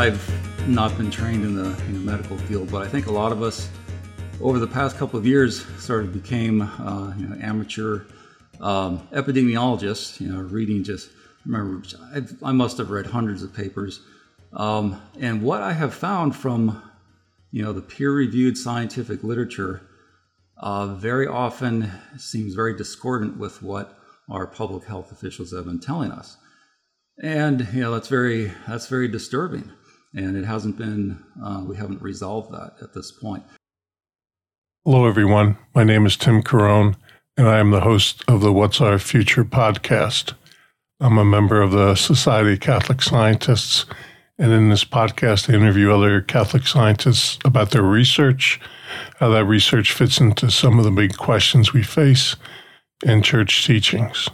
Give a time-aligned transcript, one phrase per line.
[0.00, 3.68] I've not been trained in the, medical field, but I think a lot of us
[4.40, 8.04] over the past couple of years sort of became uh, you know, amateur
[8.62, 11.10] um, epidemiologists, you know, reading just,
[11.44, 14.00] remember, I've, i must have read hundreds of papers.
[14.54, 16.82] Um, and what I have found from,
[17.50, 19.82] you know, the peer-reviewed scientific literature
[20.56, 23.98] uh, very often seems very discordant with what
[24.30, 26.38] our public health officials have been telling us.
[27.22, 29.72] And, you know, that's very, that's very disturbing.
[30.14, 33.44] And it hasn't been, uh, we haven't resolved that at this point.
[34.84, 35.56] Hello, everyone.
[35.74, 36.96] My name is Tim Carone,
[37.36, 40.32] and I am the host of the What's Our Future podcast.
[40.98, 43.86] I'm a member of the Society of Catholic Scientists,
[44.38, 48.58] and in this podcast, I interview other Catholic scientists about their research,
[49.18, 52.36] how that research fits into some of the big questions we face,
[53.06, 54.28] and church teachings.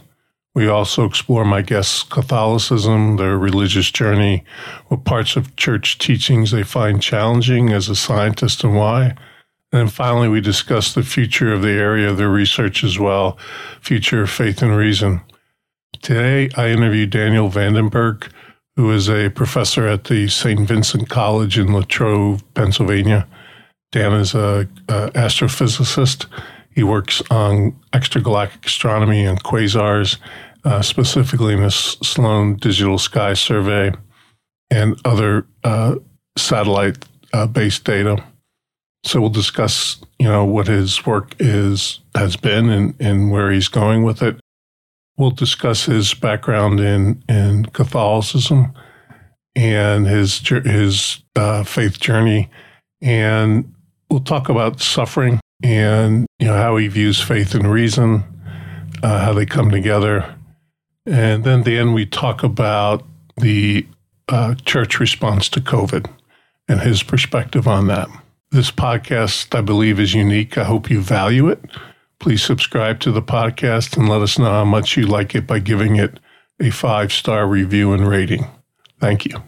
[0.57, 4.43] We also explore my guests' Catholicism, their religious journey,
[4.87, 9.15] what parts of church teachings they find challenging as a scientist, and why
[9.71, 13.37] and then finally, we discuss the future of the area of their research as well,
[13.81, 15.21] future of faith and reason.
[16.01, 18.31] Today, I interviewed Daniel Vanden Berk,
[18.77, 20.61] who is a professor at the St.
[20.61, 23.27] Vincent College in Latrobe, Pennsylvania.
[23.91, 26.27] Dan is an astrophysicist.
[26.71, 30.17] He works on extragalactic astronomy and quasars,
[30.67, 33.93] uh, specifically the Sloan Digital Sky Survey
[34.69, 35.95] and other uh,
[36.37, 38.21] satellite uh, based data.
[39.05, 43.69] So we'll discuss, you know, what his work is has been and, and where he's
[43.69, 44.41] going with it.
[45.17, 48.73] We'll discuss his background in in Catholicism
[49.55, 52.49] and his his uh, faith journey,
[53.01, 53.73] and
[54.09, 58.25] we'll talk about suffering and you know how he views faith and reason,
[59.01, 60.36] uh, how they come together,
[61.07, 63.05] and then the end we talk about
[63.37, 63.87] the
[64.27, 66.09] uh, church response to COVID
[66.67, 68.09] and his perspective on that.
[68.51, 70.57] This podcast, I believe, is unique.
[70.57, 71.63] I hope you value it.
[72.19, 75.59] Please subscribe to the podcast and let us know how much you like it by
[75.59, 76.19] giving it
[76.59, 78.45] a five star review and rating.
[78.99, 79.43] Thank you.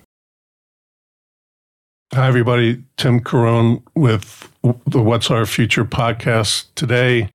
[2.14, 2.84] Hi, everybody.
[2.98, 4.50] Tim Carone with
[4.88, 6.66] the What's Our Future podcast.
[6.76, 7.30] Today,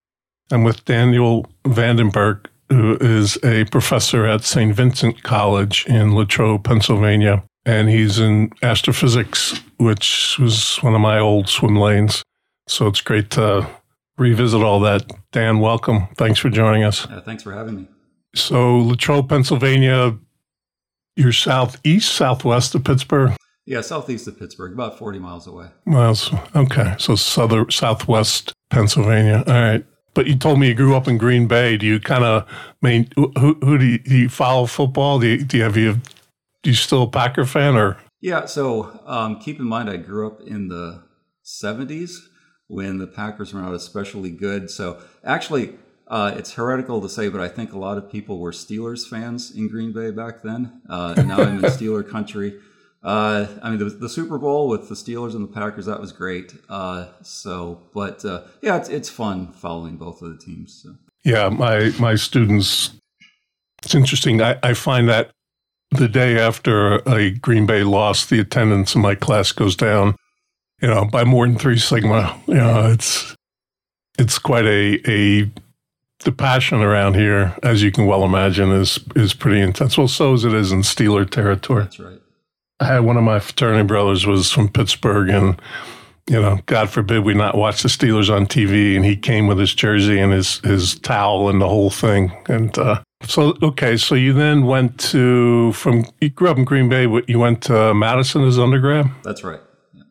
[0.51, 4.73] I'm with Daniel Vanden Berk, who is a professor at St.
[4.73, 11.49] Vincent College in Latrobe, Pennsylvania and he's in astrophysics, which was one of my old
[11.49, 12.23] swim lanes.
[12.67, 13.67] So it's great to
[14.17, 15.11] revisit all that.
[15.31, 16.07] Dan, welcome.
[16.15, 17.07] Thanks for joining us.
[17.25, 17.87] Thanks for having me.
[18.35, 20.17] So, Latrobe, Pennsylvania,
[21.15, 23.31] you're southeast, southwest of Pittsburgh?
[23.65, 25.67] Yeah, southeast of Pittsburgh, about 40 miles away.
[25.85, 26.31] Miles.
[26.55, 26.95] Okay.
[26.99, 29.43] So, southern, southwest Pennsylvania.
[29.47, 29.85] All right.
[30.15, 31.77] But you told me you grew up in Green Bay.
[31.77, 32.49] Do you kind of
[32.81, 35.19] mean who, who do, you, do you follow football?
[35.19, 36.01] Do you, do you have you
[36.63, 37.97] you still a Packer fan or?
[38.21, 38.45] Yeah.
[38.45, 41.03] So um, keep in mind, I grew up in the
[41.45, 42.21] 70s
[42.67, 44.71] when the Packers were not especially good.
[44.71, 45.75] So actually,
[46.07, 49.51] uh, it's heretical to say, but I think a lot of people were Steelers fans
[49.51, 50.81] in Green Bay back then.
[50.89, 52.59] Uh, and now I'm in Steeler country.
[53.05, 56.11] Uh, I mean, the, the, Super Bowl with the Steelers and the Packers, that was
[56.11, 56.55] great.
[56.67, 60.81] Uh, so, but uh, yeah, it's, it's fun following both of the teams.
[60.81, 60.95] So.
[61.23, 62.95] Yeah, my, my students,
[63.83, 64.41] it's interesting.
[64.41, 65.29] I, I find that
[65.91, 70.15] the day after a Green Bay loss, the attendance in my class goes down,
[70.81, 72.41] you know, by more than three sigma.
[72.47, 73.35] You know, it's
[74.17, 75.51] it's quite a a
[76.23, 79.95] the passion around here, as you can well imagine, is is pretty intense.
[79.95, 81.83] Well, so as it is in Steeler territory.
[81.83, 82.19] That's right.
[82.79, 85.61] I had one of my fraternity brothers was from Pittsburgh, and
[86.29, 89.59] you know, God forbid we not watch the Steelers on TV, and he came with
[89.59, 94.15] his jersey and his his towel and the whole thing, and uh, so okay, so
[94.15, 97.03] you then went to from you grew up in Green Bay.
[97.27, 99.09] You went to Madison as undergrad.
[99.23, 99.61] That's right.
[99.93, 100.03] Yeah.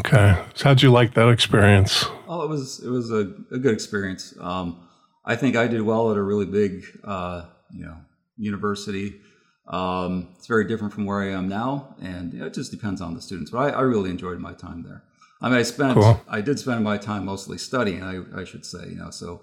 [0.00, 2.06] Okay, so how'd you like that experience?
[2.26, 4.34] Oh, it was it was a, a good experience.
[4.40, 4.88] Um,
[5.24, 7.96] I think I did well at a really big, uh, you know,
[8.38, 9.20] university.
[9.68, 13.20] Um, it's very different from where I am now, and it just depends on the
[13.20, 13.50] students.
[13.50, 15.02] But I, I really enjoyed my time there.
[15.40, 16.20] I mean, I spent cool.
[16.28, 18.02] I did spend my time mostly studying.
[18.02, 19.42] I, I should say, you know, so.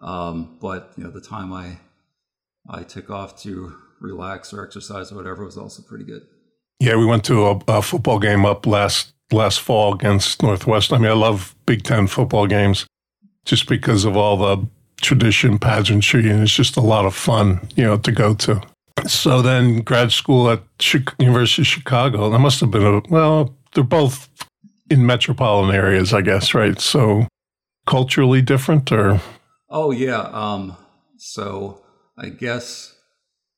[0.00, 1.78] Um, but you know, the time I
[2.68, 6.22] I took off to relax or exercise or whatever was also pretty good.
[6.80, 10.92] Yeah, we went to a, a football game up last last fall against Northwest.
[10.92, 12.86] I mean, I love Big Ten football games
[13.44, 14.66] just because of all the
[15.00, 18.62] tradition, pageantry, and it's just a lot of fun, you know, to go to.
[19.06, 20.62] So then grad school at
[21.18, 22.30] University of Chicago.
[22.30, 23.54] That must have been a well.
[23.74, 24.28] They're both
[24.88, 26.80] in metropolitan areas, I guess, right?
[26.80, 27.26] So
[27.86, 29.20] culturally different, or
[29.68, 30.22] oh yeah.
[30.32, 30.76] Um,
[31.18, 31.82] so
[32.16, 32.94] I guess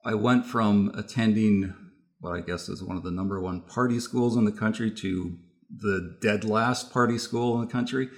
[0.05, 1.75] I went from attending
[2.21, 5.38] what I guess is one of the number one party schools in the country to
[5.71, 8.09] the dead last party school in the country.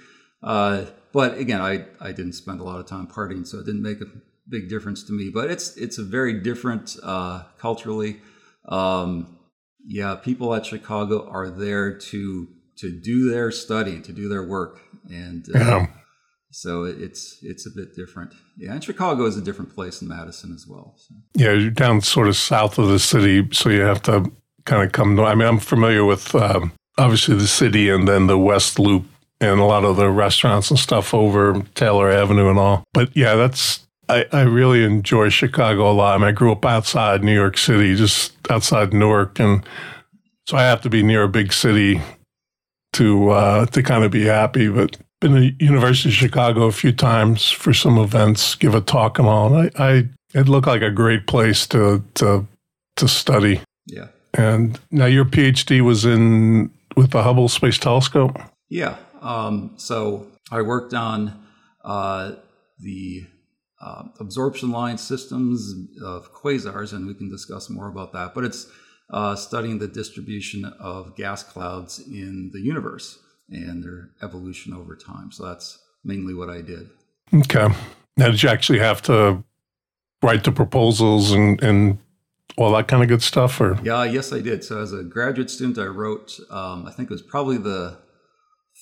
[0.41, 3.81] Uh, but again, I, I didn't spend a lot of time partying, so it didn't
[3.81, 4.05] make a
[4.49, 5.29] big difference to me.
[5.33, 8.21] But it's it's a very different uh, culturally.
[8.67, 9.37] Um,
[9.85, 12.47] yeah, people at Chicago are there to
[12.77, 15.85] to do their studying, to do their work, and uh,
[16.51, 18.33] so it's it's a bit different.
[18.57, 20.95] Yeah, and Chicago is a different place than Madison as well.
[20.97, 21.15] So.
[21.35, 24.31] Yeah, you're down sort of south of the city, so you have to
[24.65, 25.19] kind of come.
[25.19, 29.05] I mean, I'm familiar with um, obviously the city and then the West Loop
[29.41, 32.83] and a lot of the restaurants and stuff over Taylor Avenue and all.
[32.93, 36.15] But yeah, that's I, I really enjoy Chicago a lot.
[36.15, 39.63] I, mean, I grew up outside New York City, just outside Newark, and
[40.47, 42.01] so I have to be near a big city
[42.93, 44.67] to uh, to kind of be happy.
[44.67, 49.19] But been to University of Chicago a few times for some events, give a talk
[49.19, 49.53] and all.
[49.53, 52.47] And I, I it looked like a great place to to
[52.97, 53.61] to study.
[53.85, 54.07] Yeah.
[54.33, 58.39] And now your PhD was in with the Hubble Space Telescope.
[58.69, 58.97] Yeah.
[59.21, 61.43] Um, so I worked on
[61.83, 62.33] uh,
[62.79, 63.25] the
[63.81, 65.73] uh, absorption line systems
[66.03, 68.33] of quasars, and we can discuss more about that.
[68.33, 68.67] But it's
[69.09, 75.31] uh, studying the distribution of gas clouds in the universe and their evolution over time.
[75.31, 76.89] So that's mainly what I did.
[77.33, 77.67] Okay.
[78.17, 79.43] Now, did you actually have to
[80.21, 81.97] write the proposals and, and
[82.57, 83.59] all that kind of good stuff?
[83.61, 84.63] Or yeah, yes, I did.
[84.63, 86.39] So as a graduate student, I wrote.
[86.49, 87.97] Um, I think it was probably the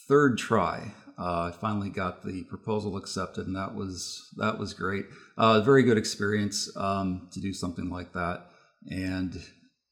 [0.08, 0.94] third try.
[1.20, 5.06] Uh, I finally got the proposal accepted, and that was that was great.
[5.38, 8.46] Uh, very good experience um, to do something like that,
[8.90, 9.42] and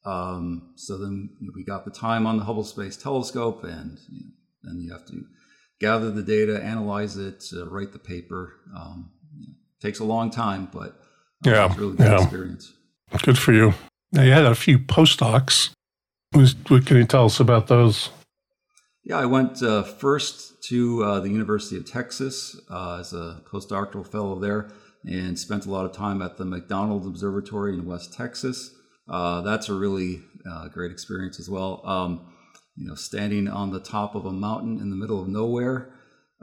[0.04, 4.30] um, so then we got the time on the Hubble Space Telescope, and you know,
[4.62, 5.24] then you have to
[5.80, 8.54] gather the data, analyze it, uh, write the paper.
[8.76, 10.90] Um, you know, takes a long time, but
[11.44, 12.22] uh, yeah, it's really good yeah.
[12.22, 12.72] experience.
[13.22, 13.74] Good for you.
[14.12, 15.70] Now you had a few postdocs.
[16.32, 18.10] What can you tell us about those?
[19.08, 24.04] Yeah, I went uh, first to uh, the University of Texas uh, as a postdoctoral
[24.04, 24.72] fellow there,
[25.04, 28.74] and spent a lot of time at the McDonald Observatory in West Texas.
[29.08, 31.86] Uh, that's a really uh, great experience as well.
[31.86, 32.34] Um,
[32.74, 35.94] you know, standing on the top of a mountain in the middle of nowhere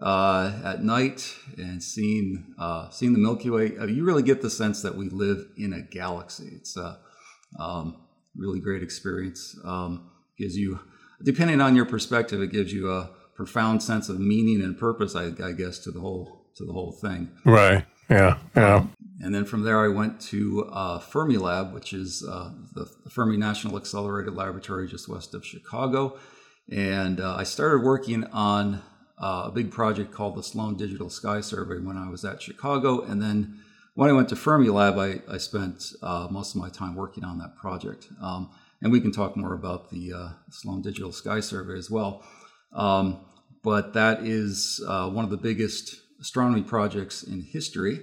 [0.01, 2.55] uh, at night and seeing
[2.91, 5.81] seeing the Milky Way, uh, you really get the sense that we live in a
[5.81, 6.47] galaxy.
[6.55, 6.97] It's a
[7.59, 8.07] um,
[8.37, 9.53] really great experience.
[9.65, 10.79] Um, gives you,
[11.23, 15.15] depending on your perspective, it gives you a profound sense of meaning and purpose.
[15.15, 17.31] I, I guess to the whole to the whole thing.
[17.45, 17.85] Right.
[18.09, 18.37] Yeah.
[18.55, 18.85] Yeah.
[19.21, 23.37] And then from there, I went to uh, Fermilab, which is uh, the, the, Fermi
[23.37, 26.17] National Accelerator Laboratory just west of Chicago.
[26.69, 28.81] And uh, I started working on
[29.17, 33.01] uh, a big project called the Sloan Digital Sky Survey when I was at Chicago.
[33.01, 33.61] And then
[33.93, 37.37] when I went to Fermilab, I, I spent uh, most of my time working on
[37.39, 38.09] that project.
[38.21, 38.49] Um,
[38.83, 42.23] and we can talk more about the uh, Sloan Digital Sky Survey as well.
[42.73, 43.21] Um,
[43.63, 48.01] but that is one of the biggest astronomy projects in history.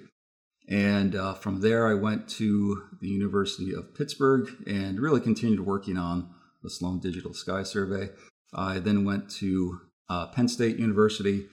[0.69, 5.97] And uh, from there, I went to the University of Pittsburgh and really continued working
[5.97, 6.31] on
[6.63, 8.11] the Sloan Digital Sky Survey.
[8.55, 11.47] I then went to uh, Penn State University,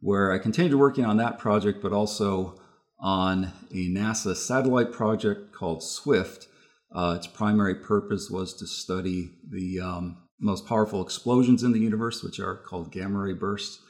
[0.00, 2.58] where I continued working on that project, but also
[2.98, 6.48] on a NASA satellite project called SWIFT.
[6.94, 12.22] Uh, its primary purpose was to study the um, most powerful explosions in the universe,
[12.22, 13.80] which are called gamma ray bursts.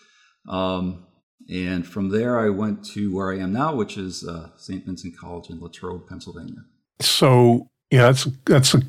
[0.49, 1.07] Um,
[1.51, 4.85] and from there, I went to where I am now, which is uh, St.
[4.85, 6.65] Vincent College in Latrobe, Pennsylvania.
[7.01, 8.83] So, yeah, that's that's a,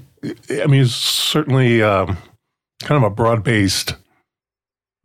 [0.61, 2.17] I mean, it's certainly um,
[2.83, 3.95] kind of a broad based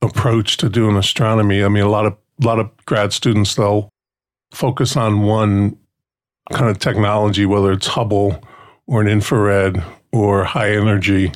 [0.03, 1.65] approach to doing astronomy.
[1.65, 3.89] I mean, a lot of a lot of grad students they'll
[4.53, 5.79] focus on one
[6.53, 8.43] kind of technology, whether it's Hubble
[8.89, 11.31] or an infrared or high energy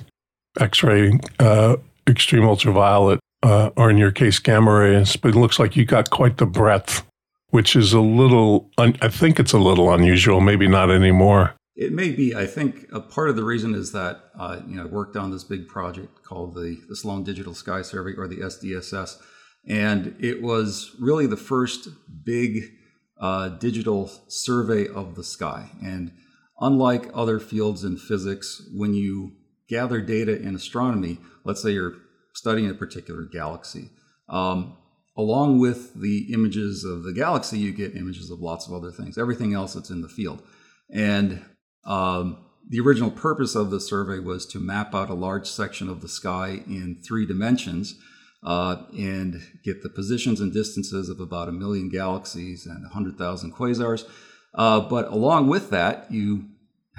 [0.59, 1.77] X ray, uh,
[2.09, 6.11] extreme ultraviolet uh, or in your case, gamma rays, but it looks like you got
[6.11, 7.05] quite the breadth,
[7.51, 11.55] which is a little, un- I think it's a little unusual, maybe not anymore.
[11.75, 12.35] It may be.
[12.35, 15.31] I think a part of the reason is that uh, you know I worked on
[15.31, 19.17] this big project called the, the Sloan Digital Sky Survey or the SDSS,
[19.67, 21.89] and it was really the first
[22.25, 22.75] big
[23.19, 25.71] uh, digital survey of the sky.
[25.83, 26.13] And
[26.63, 29.33] unlike other fields in physics, when you
[29.69, 31.97] gather data in astronomy, let's say you're
[32.35, 33.91] studying a particular galaxy.
[34.29, 34.77] Um,
[35.17, 39.19] along with the images of the galaxy, you get images of lots of other things,
[39.19, 40.43] everything else that's in the field.
[40.91, 41.45] And
[41.85, 46.01] um, the original purpose of the survey was to map out a large section of
[46.01, 47.99] the sky in three dimensions
[48.45, 54.09] uh, and get the positions and distances of about a million galaxies and 100,000 quasars.
[54.55, 56.45] Uh, but along with that, you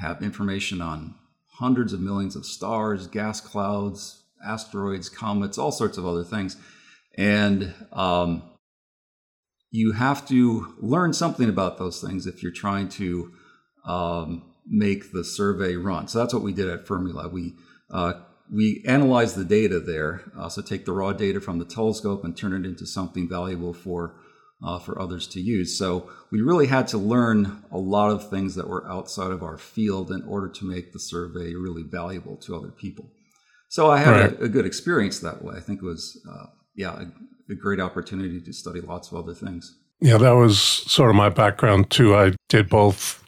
[0.03, 1.15] have information on
[1.53, 6.57] hundreds of millions of stars, gas clouds, asteroids, comets, all sorts of other things.
[7.17, 8.43] And um,
[9.71, 13.31] you have to learn something about those things if you're trying to
[13.85, 16.07] um, make the survey run.
[16.07, 17.31] So that's what we did at Fermilab.
[17.31, 17.55] We
[17.89, 18.13] uh,
[18.51, 20.21] we analyze the data there.
[20.37, 23.73] Uh, so take the raw data from the telescope and turn it into something valuable
[23.73, 24.15] for
[24.63, 25.77] uh, for others to use.
[25.77, 29.57] So we really had to learn a lot of things that were outside of our
[29.57, 33.11] field in order to make the survey really valuable to other people.
[33.69, 34.39] So I had right.
[34.39, 35.55] a, a, good experience that way.
[35.57, 39.33] I think it was, uh, yeah, a, a great opportunity to study lots of other
[39.33, 39.75] things.
[39.99, 42.15] Yeah, that was sort of my background too.
[42.15, 43.23] I did both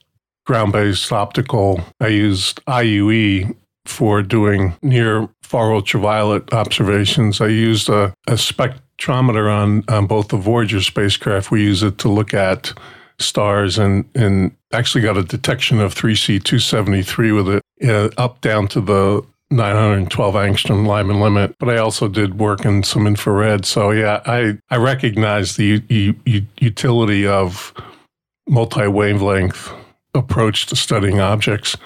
[0.46, 1.82] ground based optical.
[2.00, 7.42] I used IUE for doing near far ultraviolet observations.
[7.42, 8.38] I used a, a
[8.98, 11.52] spectrometer on, on both the Voyager spacecraft.
[11.52, 12.74] We use it to look at
[13.20, 18.68] stars and, and actually got a detection of 3C 273 with it uh, up down
[18.70, 23.66] to the 912 angstrom Lyman limit, but I also did work in some infrared.
[23.66, 27.74] So yeah, I, I recognize the u- u- utility of
[28.48, 29.72] multi wavelength
[30.14, 31.78] approach to studying objects.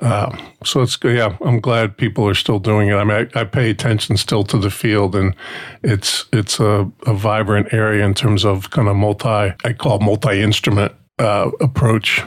[0.00, 2.94] Uh, so it's yeah, I'm glad people are still doing it.
[2.94, 5.36] I mean, I, I pay attention still to the field, and
[5.82, 10.40] it's it's a, a, vibrant area in terms of kind of multi I call multi
[10.40, 12.22] instrument uh, approach.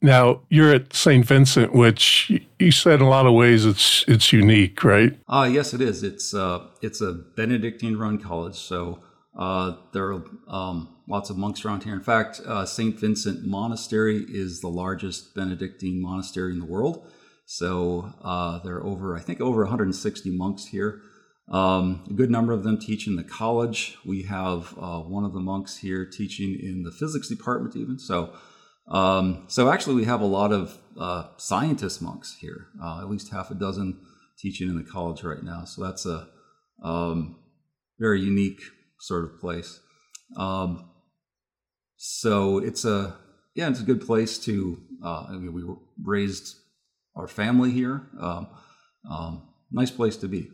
[0.00, 1.24] Now you're at St.
[1.26, 5.18] Vincent, which you said in a lot of ways it's it's unique, right?
[5.28, 6.02] Uh, yes, it is.
[6.02, 9.00] It's uh, it's a Benedictine run college, so
[9.38, 11.94] uh, there are um, lots of monks around here.
[11.94, 12.98] In fact, uh, St.
[12.98, 17.06] Vincent Monastery is the largest Benedictine monastery in the world.
[17.46, 21.02] So uh, there are over, I think, over 160 monks here.
[21.50, 23.98] Um, a good number of them teach in the college.
[24.04, 27.98] We have uh, one of the monks here teaching in the physics department, even.
[27.98, 28.34] So,
[28.88, 32.68] um, so actually, we have a lot of uh, scientist monks here.
[32.82, 34.00] Uh, at least half a dozen
[34.38, 35.64] teaching in the college right now.
[35.64, 36.28] So that's a
[36.82, 37.36] um,
[37.98, 38.60] very unique
[39.00, 39.80] sort of place.
[40.36, 40.88] Um,
[42.06, 43.16] so it's a
[43.54, 44.78] yeah, it's a good place to.
[45.02, 45.62] Uh, I mean, we
[46.02, 46.56] raised
[47.16, 48.02] our family here.
[48.20, 48.46] Um,
[49.10, 49.42] um,
[49.72, 50.50] nice place to be.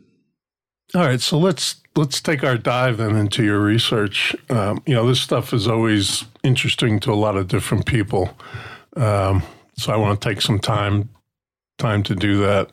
[0.95, 4.33] All right, so let's let's take our dive then into your research.
[4.49, 8.29] Um, you know, this stuff is always interesting to a lot of different people,
[8.95, 9.43] um,
[9.77, 11.09] so I want to take some time
[11.77, 12.71] time to do that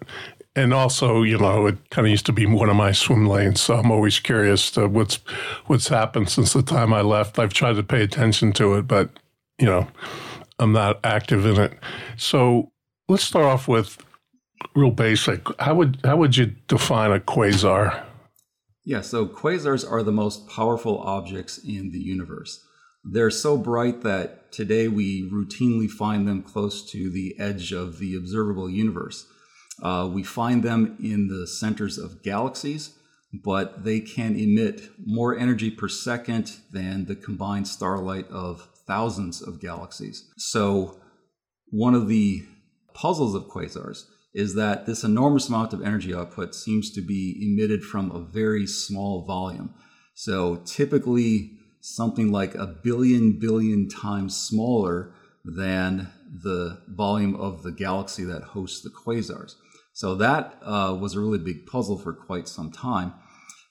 [0.58, 3.60] and also, you know, it kind of used to be one of my swim lanes,
[3.60, 5.20] so I'm always curious to what's
[5.66, 7.38] what's happened since the time I left.
[7.38, 9.10] I've tried to pay attention to it, but
[9.60, 9.86] you know,
[10.58, 11.78] I'm not active in it.
[12.16, 12.72] So
[13.08, 13.98] let's start off with
[14.74, 15.46] real basic.
[15.60, 18.04] How would how would you define a quasar?
[18.84, 22.64] Yeah, so quasars are the most powerful objects in the universe.
[23.04, 28.16] They're so bright that today we routinely find them close to the edge of the
[28.16, 29.26] observable universe.
[29.82, 32.98] Uh, we find them in the centers of galaxies,
[33.32, 39.60] but they can emit more energy per second than the combined starlight of thousands of
[39.60, 40.30] galaxies.
[40.36, 40.98] So,
[41.70, 42.44] one of the
[42.94, 44.04] puzzles of quasars
[44.34, 48.66] is that this enormous amount of energy output seems to be emitted from a very
[48.66, 49.74] small volume.
[50.14, 56.08] So, typically, something like a billion billion times smaller than
[56.42, 59.54] the volume of the galaxy that hosts the quasars.
[59.98, 63.14] So that uh, was a really big puzzle for quite some time.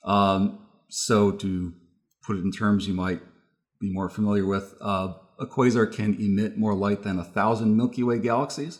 [0.03, 1.71] Um, so to
[2.21, 3.21] put it in terms you might
[3.79, 8.03] be more familiar with, uh, a quasar can emit more light than a thousand Milky
[8.03, 8.79] Way galaxies,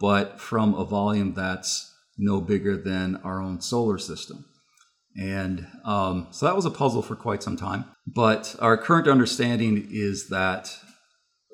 [0.00, 4.44] but from a volume that's no bigger than our own solar system.
[5.16, 7.84] And um, so that was a puzzle for quite some time.
[8.04, 10.76] But our current understanding is that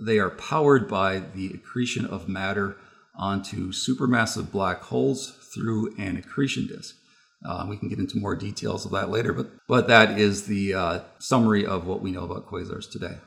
[0.03, 2.79] they are powered by the accretion of matter
[3.17, 6.97] onto supermassive black holes through an accretion disk.
[7.45, 10.75] Uh, we can get into more details of that later, but, but that is the
[10.75, 13.19] uh, summary of what we know about quasars today.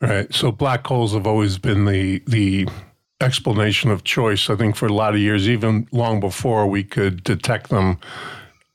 [0.00, 0.32] Right.
[0.34, 2.68] So black holes have always been the the
[3.20, 4.50] explanation of choice.
[4.50, 7.98] I think for a lot of years, even long before we could detect them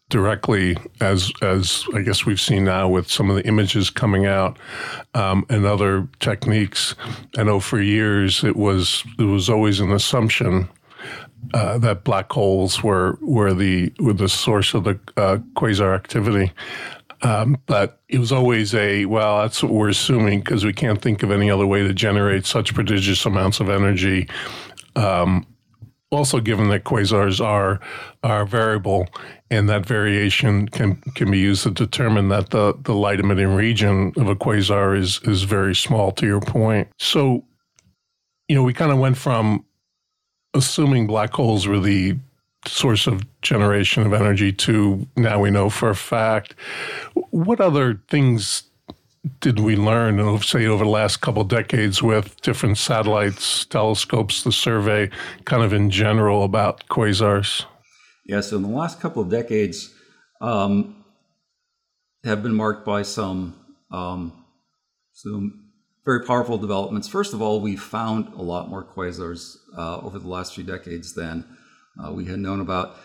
[0.10, 4.58] directly as as I guess we've seen now with some of the images coming out
[5.14, 6.96] um, and other techniques.
[7.38, 10.68] I know for years it was it was always an assumption
[11.54, 16.52] uh, that black holes were were the were the source of the uh, quasar activity.
[17.22, 21.22] Um, but it was always a well, that's what we're assuming because we can't think
[21.22, 24.30] of any other way to generate such prodigious amounts of energy
[24.96, 25.46] um,
[26.12, 27.80] also given that quasars are
[28.24, 29.08] are variable
[29.52, 34.14] and that variation can can be used to determine that the the light emitting region
[34.18, 37.44] of a quasar is is very small to your point so
[38.48, 39.64] you know we kind of went from
[40.54, 42.18] assuming black holes were the
[42.66, 46.56] source of generation of energy to now we know for a fact.
[47.32, 48.64] What other things
[49.42, 55.10] did we learn, say, over the last couple decades with different satellites, telescopes, the survey,
[55.46, 57.66] kind of in general about quasars?
[58.30, 59.92] Yeah, so in the last couple of decades,
[60.40, 61.04] um,
[62.24, 63.56] have been marked by some
[63.90, 64.46] um,
[65.14, 65.72] some
[66.06, 67.08] very powerful developments.
[67.08, 71.16] First of all, we found a lot more quasars uh, over the last few decades
[71.16, 71.44] than
[72.00, 72.98] uh, we had known about.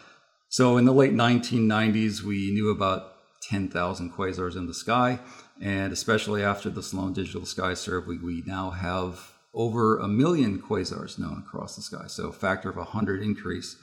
[0.50, 3.14] So in the late 1990s, we knew about
[3.48, 5.20] 10,000 quasars in the sky.
[5.58, 11.18] And especially after the Sloan Digital Sky Survey, we now have over a million quasars
[11.18, 12.08] known across the sky.
[12.08, 13.76] So a factor of 100 increase.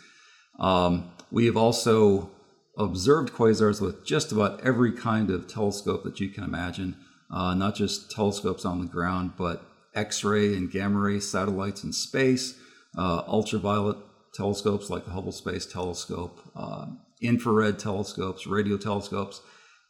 [0.61, 2.29] Um, we have also
[2.77, 6.95] observed quasars with just about every kind of telescope that you can imagine,
[7.29, 11.91] uh, not just telescopes on the ground, but X ray and gamma ray satellites in
[11.91, 12.57] space,
[12.97, 13.97] uh, ultraviolet
[14.33, 16.85] telescopes like the Hubble Space Telescope, uh,
[17.21, 19.41] infrared telescopes, radio telescopes.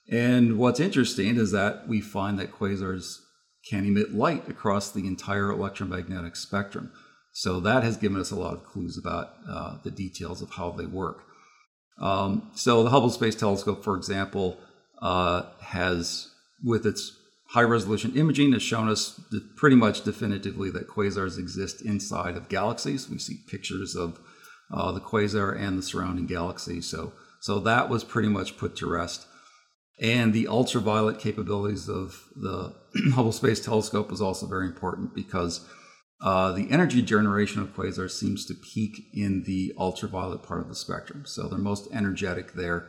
[0.09, 3.19] And what's interesting is that we find that quasars
[3.69, 6.91] can emit light across the entire electromagnetic spectrum.
[7.33, 10.71] So that has given us a lot of clues about uh, the details of how
[10.71, 11.23] they work.
[11.99, 14.57] Um, so the Hubble Space Telescope, for example,
[15.01, 16.29] uh, has,
[16.63, 17.17] with its
[17.49, 19.19] high resolution imaging, has shown us
[19.55, 23.09] pretty much definitively that quasars exist inside of galaxies.
[23.09, 24.19] We see pictures of
[24.71, 26.81] uh, the quasar and the surrounding galaxy.
[26.81, 29.27] So, so that was pretty much put to rest.
[30.01, 32.73] And the ultraviolet capabilities of the
[33.13, 35.67] Hubble Space Telescope was also very important because
[36.21, 40.75] uh, the energy generation of quasars seems to peak in the ultraviolet part of the
[40.75, 41.23] spectrum.
[41.25, 42.87] So they're most energetic there.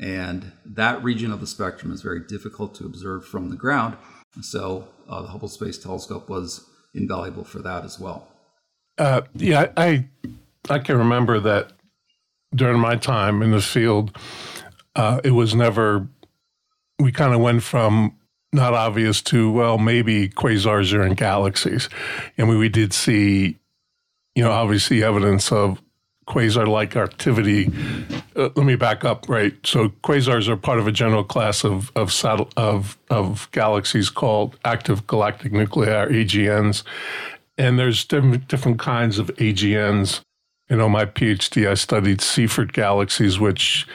[0.00, 3.96] And that region of the spectrum is very difficult to observe from the ground.
[4.40, 8.28] So uh, the Hubble Space Telescope was invaluable for that as well.
[8.98, 10.08] Uh, yeah, I
[10.68, 11.72] I can remember that
[12.54, 14.16] during my time in the field,
[14.94, 16.08] uh, it was never,
[16.98, 18.18] we kind of went from
[18.52, 21.88] not obvious to, well, maybe quasars are in galaxies.
[22.36, 23.58] And we, we did see,
[24.34, 25.80] you know, obviously evidence of
[26.28, 27.70] quasar like activity.
[28.36, 29.54] Uh, let me back up, right?
[29.64, 32.12] So quasars are part of a general class of of,
[32.56, 36.84] of of galaxies called active galactic nuclei, AGNs,
[37.58, 40.20] and there's different different kinds of AGNs
[40.72, 43.86] you know, my PhD, I studied Seyfert galaxies, which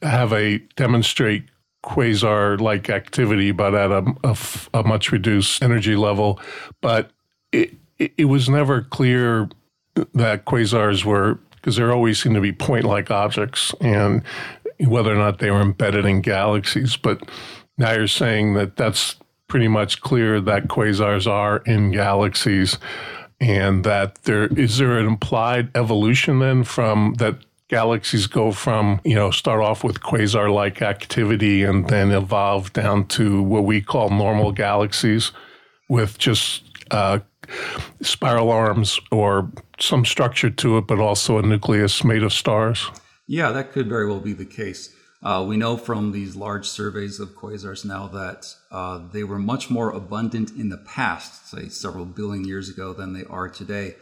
[0.00, 1.42] have a demonstrate
[1.82, 6.40] quasar-like activity, but at a, much reduced energy level.
[6.80, 7.10] But
[7.52, 9.48] it, it, it was never clear
[10.14, 14.22] that quasars were because there always seem to be point-like objects, and
[14.78, 16.96] whether or not they were embedded in galaxies.
[16.96, 17.28] But
[17.76, 19.16] now you're saying that that's
[19.46, 22.78] pretty much clear that quasars are in galaxies
[23.40, 27.36] and that there is there an implied evolution then from that
[27.70, 33.06] galaxies go from you know start off with quasar like activity and then evolve down
[33.06, 35.30] to what we call normal galaxies
[35.88, 37.20] with just uh,
[38.02, 42.90] spiral arms or some structure to it but also a nucleus made of stars
[43.28, 47.20] yeah that could very well be the case uh, we know from these large surveys
[47.20, 52.06] of quasars now that uh, they were much more abundant in the past, say several
[52.06, 53.96] billion years ago, than they are today.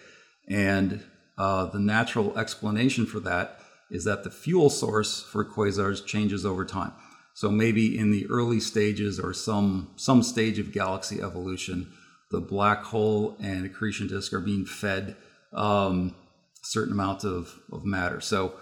[0.46, 1.02] And
[1.38, 6.64] uh, the natural explanation for that is that the fuel source for quasars changes over
[6.64, 6.92] time.
[7.34, 11.92] So maybe in the early stages or some some stage of galaxy evolution,
[12.30, 15.16] the black hole and accretion disk are being fed
[15.52, 16.14] um,
[16.62, 18.20] certain amount of, of matter.
[18.20, 18.54] So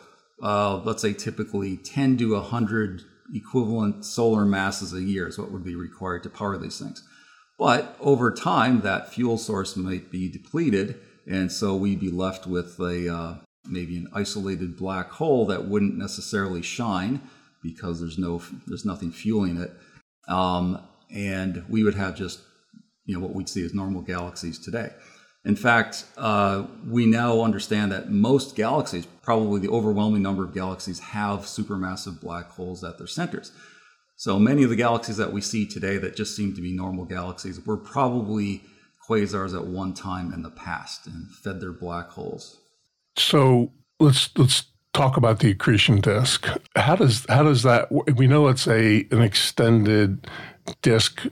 [0.42, 3.02] uh, let's say typically 10 to 100
[3.34, 7.02] equivalent solar masses a year is what would be required to power these things.
[7.58, 12.78] But over time, that fuel source might be depleted, and so we'd be left with
[12.78, 13.34] a uh,
[13.64, 17.20] maybe an isolated black hole that wouldn't necessarily shine
[17.62, 19.72] because there's no there's nothing fueling it,
[20.28, 22.40] um, and we would have just
[23.04, 24.90] you know what we'd see as normal galaxies today.
[25.44, 30.98] In fact, uh, we now understand that most galaxies, probably the overwhelming number of galaxies,
[30.98, 33.52] have supermassive black holes at their centers.
[34.16, 37.04] So many of the galaxies that we see today that just seem to be normal
[37.04, 38.64] galaxies were probably
[39.08, 42.58] quasars at one time in the past and fed their black holes.
[43.16, 46.46] So let's let's talk about the accretion disk.
[46.74, 47.88] How does how does that?
[48.16, 50.26] We know it's a an extended
[50.82, 51.26] disk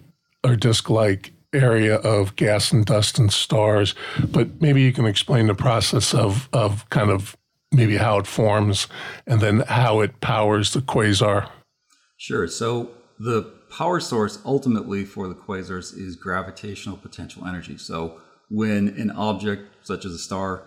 [0.45, 3.95] or disk like area of gas and dust and stars,
[4.29, 7.37] but maybe you can explain the process of, of kind of
[7.73, 8.89] maybe how it forms
[9.27, 11.49] and then how it powers the quasar.
[12.17, 12.49] Sure.
[12.49, 17.77] So the power source ultimately for the quasars is gravitational potential energy.
[17.77, 20.65] So when an object such as a star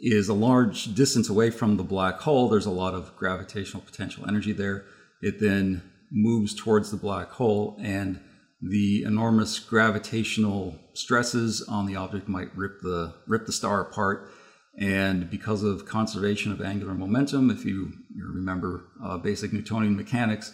[0.00, 2.48] is a large distance away from the black hole.
[2.48, 4.84] There's a lot of gravitational potential energy there.
[5.22, 8.20] It then moves towards the black hole, and
[8.60, 14.30] the enormous gravitational stresses on the object might rip the rip the star apart.
[14.78, 20.52] And because of conservation of angular momentum, if you, you remember uh, basic Newtonian mechanics,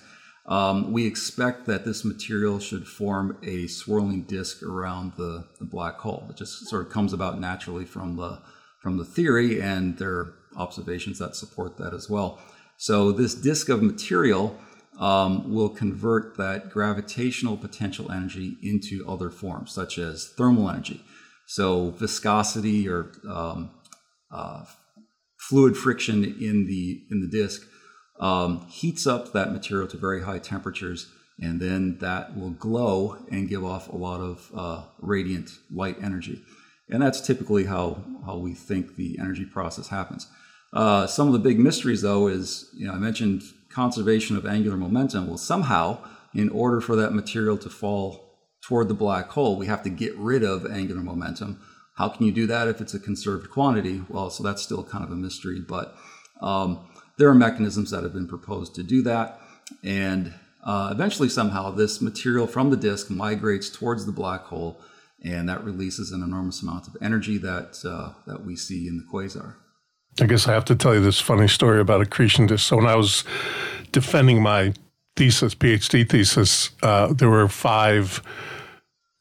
[0.51, 5.99] um, we expect that this material should form a swirling disk around the, the black
[5.99, 6.27] hole.
[6.29, 8.43] It just sort of comes about naturally from the
[8.83, 12.41] from the theory, and there are observations that support that as well.
[12.79, 14.59] So this disk of material
[14.99, 21.05] um, will convert that gravitational potential energy into other forms, such as thermal energy.
[21.47, 23.71] So viscosity or um,
[24.33, 24.65] uh,
[25.39, 27.69] fluid friction in the in the disk
[28.21, 33.49] um, heats up that material to very high temperatures, and then that will glow and
[33.49, 36.43] give off a lot of uh, radiant light energy.
[36.91, 40.29] And that's typically how, how we think the energy process happens.
[40.73, 44.77] Uh, some of the big mysteries, though, is you know I mentioned conservation of angular
[44.77, 45.27] momentum.
[45.27, 45.99] Well, somehow,
[46.35, 50.17] in order for that material to fall toward the black hole, we have to get
[50.17, 51.61] rid of angular momentum.
[51.97, 54.03] How can you do that if it's a conserved quantity?
[54.09, 55.97] Well, so that's still kind of a mystery, but
[56.41, 56.89] um,
[57.21, 59.39] there are mechanisms that have been proposed to do that.
[59.85, 60.33] And
[60.65, 64.81] uh, eventually, somehow, this material from the disk migrates towards the black hole,
[65.23, 69.05] and that releases an enormous amount of energy that uh, that we see in the
[69.05, 69.55] quasar.
[70.21, 72.67] I guess I have to tell you this funny story about accretion disk.
[72.67, 73.23] So when I was
[73.93, 74.73] defending my
[75.17, 78.23] thesis, PhD thesis, uh, there were five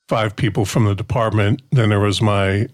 [0.08, 1.62] five people from the department.
[1.72, 2.68] Then there was my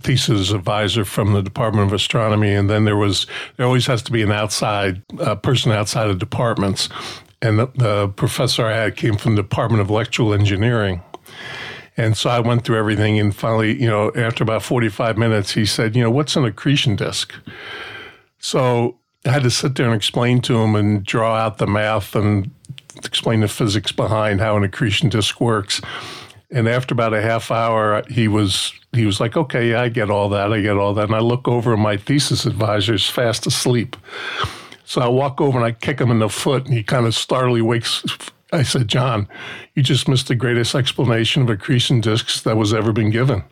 [0.00, 4.12] thesis advisor from the Department of Astronomy, and then there was there always has to
[4.12, 6.88] be an outside uh, person outside of departments,
[7.42, 11.02] and the, the, professor I had came from the Department of Electrical Engineering.
[11.96, 15.66] And so I went through everything, and finally, you know, after about 45 minutes, he
[15.66, 17.34] said, You know, what's an accretion disk?
[18.38, 22.14] So I had to sit there and explain to him and draw out the math
[22.14, 22.52] and
[23.04, 25.80] explain the physics behind how an accretion disk works.
[26.50, 30.30] And after about a half hour, he was he was like, "Okay, I get all
[30.30, 30.52] that.
[30.52, 33.96] I get all that." And I look over, and my thesis advisor's fast asleep.
[34.84, 37.14] So I walk over and I kick him in the foot, and he kind of
[37.14, 38.02] startlingly wakes.
[38.52, 39.28] I said, "John,
[39.74, 43.44] you just missed the greatest explanation of accretion disks that was ever been given."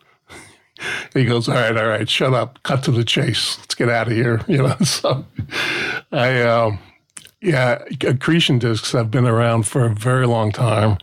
[1.13, 2.63] he goes, "All right, all right, shut up.
[2.63, 3.59] Cut to the chase.
[3.59, 4.77] Let's get out of here." You know.
[4.79, 5.25] So
[6.11, 6.41] I.
[6.41, 6.79] Um,
[7.41, 10.97] yeah, accretion disks have been around for a very long time,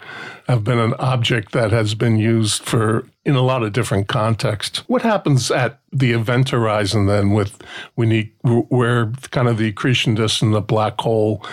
[0.48, 4.78] have been an object that has been used for in a lot of different contexts.
[4.88, 7.62] What happens at the event horizon then with
[7.94, 11.44] when where kind of the accretion disk and the black hole,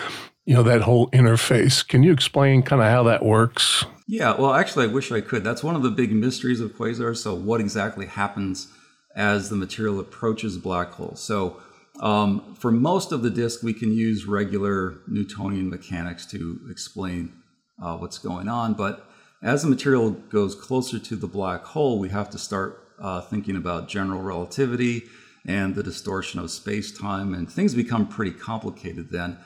[0.46, 1.88] you know, that whole interface?
[1.88, 3.86] Can you explain kind of how that works?
[4.08, 5.44] Yeah, well, actually, I wish I could.
[5.44, 7.18] That's one of the big mysteries of quasars.
[7.18, 8.68] So, what exactly happens
[9.16, 11.16] as the material approaches black hole?
[11.16, 11.62] So,
[12.00, 17.34] um, for most of the disk, we can use regular Newtonian mechanics to explain
[17.82, 18.74] uh, what's going on.
[18.74, 19.08] But
[19.44, 23.56] as the material goes closer to the black hole, we have to start uh, thinking
[23.56, 25.04] about general relativity
[25.46, 29.38] and the distortion of space time, and things become pretty complicated then.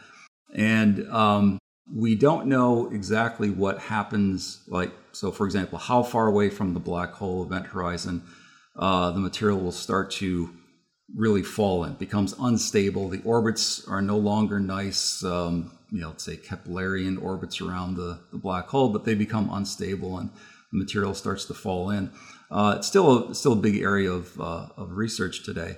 [0.54, 1.58] And um,
[1.94, 4.62] we don't know exactly what happens.
[4.68, 8.24] Like, so for example, how far away from the black hole event horizon
[8.78, 10.54] uh, the material will start to
[11.16, 13.10] really fallen, becomes unstable.
[13.10, 18.20] The orbits are no longer nice, um, you know, let's say Keplerian orbits around the,
[18.32, 20.30] the black hole, but they become unstable and
[20.72, 22.12] the material starts to fall in.
[22.52, 25.78] Uh, it's still a, still a big area of, uh, of research today.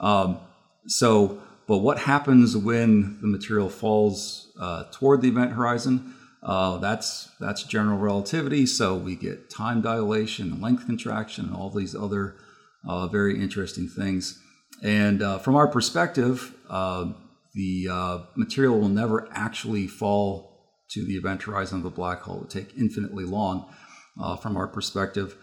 [0.00, 0.38] Um,
[0.86, 6.14] so, but what happens when the material falls uh, toward the event horizon?
[6.42, 8.66] Uh, that's that's general relativity.
[8.66, 12.36] So we get time dilation and length contraction and all these other
[12.86, 14.38] uh, very interesting things.
[14.82, 17.12] And uh, from our perspective, uh,
[17.54, 20.54] the uh, material will never actually fall
[20.90, 22.36] to the event horizon of the black hole.
[22.36, 23.72] It would take infinitely long
[24.20, 25.36] uh, from our perspective.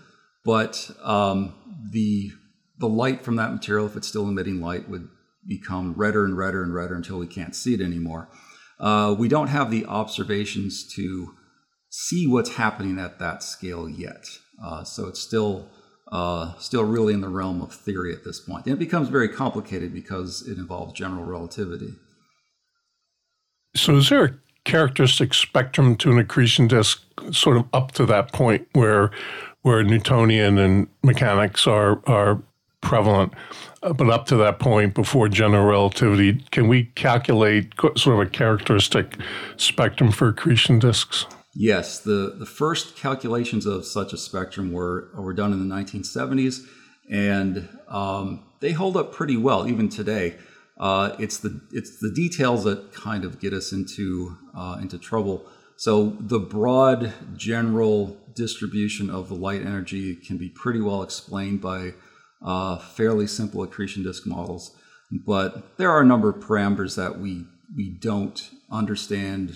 [0.43, 1.55] But um,
[1.91, 2.31] the,
[2.79, 5.07] the light from that material, if it's still emitting light, would
[5.47, 8.29] become redder and redder and redder until we can't see it anymore.
[8.79, 11.35] Uh, we don't have the observations to
[11.89, 14.25] see what's happening at that scale yet.
[14.63, 15.69] Uh, so it's still
[16.11, 18.65] uh, still really in the realm of theory at this point.
[18.65, 21.93] And it becomes very complicated because it involves general relativity.
[23.75, 24.33] So, is there a
[24.65, 29.11] characteristic spectrum to an accretion disk, sort of up to that point where
[29.61, 32.41] where Newtonian and mechanics are are
[32.81, 33.31] prevalent,
[33.83, 38.25] uh, but up to that point before general relativity, can we calculate sort of a
[38.25, 39.17] characteristic
[39.57, 41.25] spectrum for accretion disks?
[41.53, 46.65] Yes, the, the first calculations of such a spectrum were, were done in the 1970s,
[47.09, 50.37] and um, they hold up pretty well even today.
[50.79, 55.45] Uh, it's the it's the details that kind of get us into uh, into trouble.
[55.75, 61.93] So the broad general distribution of the light energy can be pretty well explained by
[62.41, 64.75] uh, fairly simple accretion disk models,
[65.11, 69.55] but there are a number of parameters that we we don't understand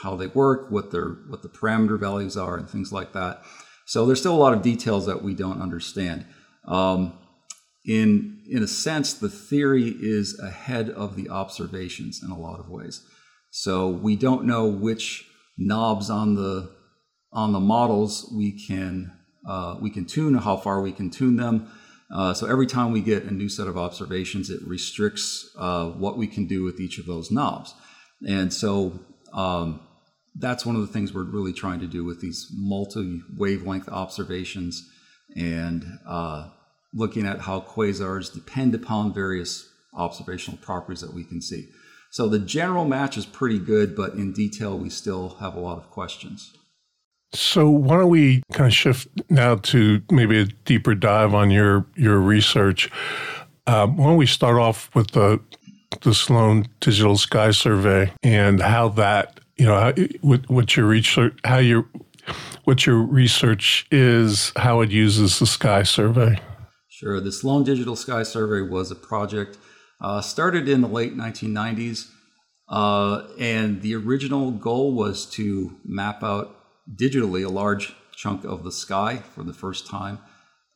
[0.00, 3.42] how they work, what their what the parameter values are, and things like that.
[3.86, 6.26] So there's still a lot of details that we don't understand.
[6.66, 7.18] Um,
[7.86, 12.68] in in a sense, the theory is ahead of the observations in a lot of
[12.68, 13.04] ways.
[13.50, 16.70] So we don't know which knobs on the
[17.32, 19.12] on the models we can
[19.46, 21.70] uh, we can tune, how far we can tune them.
[22.14, 26.16] Uh, so every time we get a new set of observations, it restricts uh, what
[26.16, 27.74] we can do with each of those knobs.
[28.26, 28.98] And so
[29.32, 29.80] um,
[30.38, 34.88] that's one of the things we're really trying to do with these multi wavelength observations
[35.36, 36.48] and uh,
[36.94, 41.68] looking at how quasars depend upon various observational properties that we can see.
[42.10, 45.78] So the general match is pretty good, but in detail, we still have a lot
[45.78, 46.52] of questions.
[47.32, 51.84] So why don't we kind of shift now to maybe a deeper dive on your
[51.94, 52.90] your research?
[53.66, 55.40] Um, why don't we start off with the
[56.02, 61.58] the Sloan Digital Sky Survey and how that you know what, what your research how
[61.58, 61.86] your
[62.64, 66.38] what your research is, how it uses the Sky Survey.
[66.90, 67.20] Sure.
[67.20, 69.56] The Sloan Digital Sky Survey was a project
[70.00, 72.10] uh, started in the late 1990s,
[72.68, 76.54] uh, and the original goal was to map out
[76.94, 80.18] digitally a large chunk of the sky for the first time,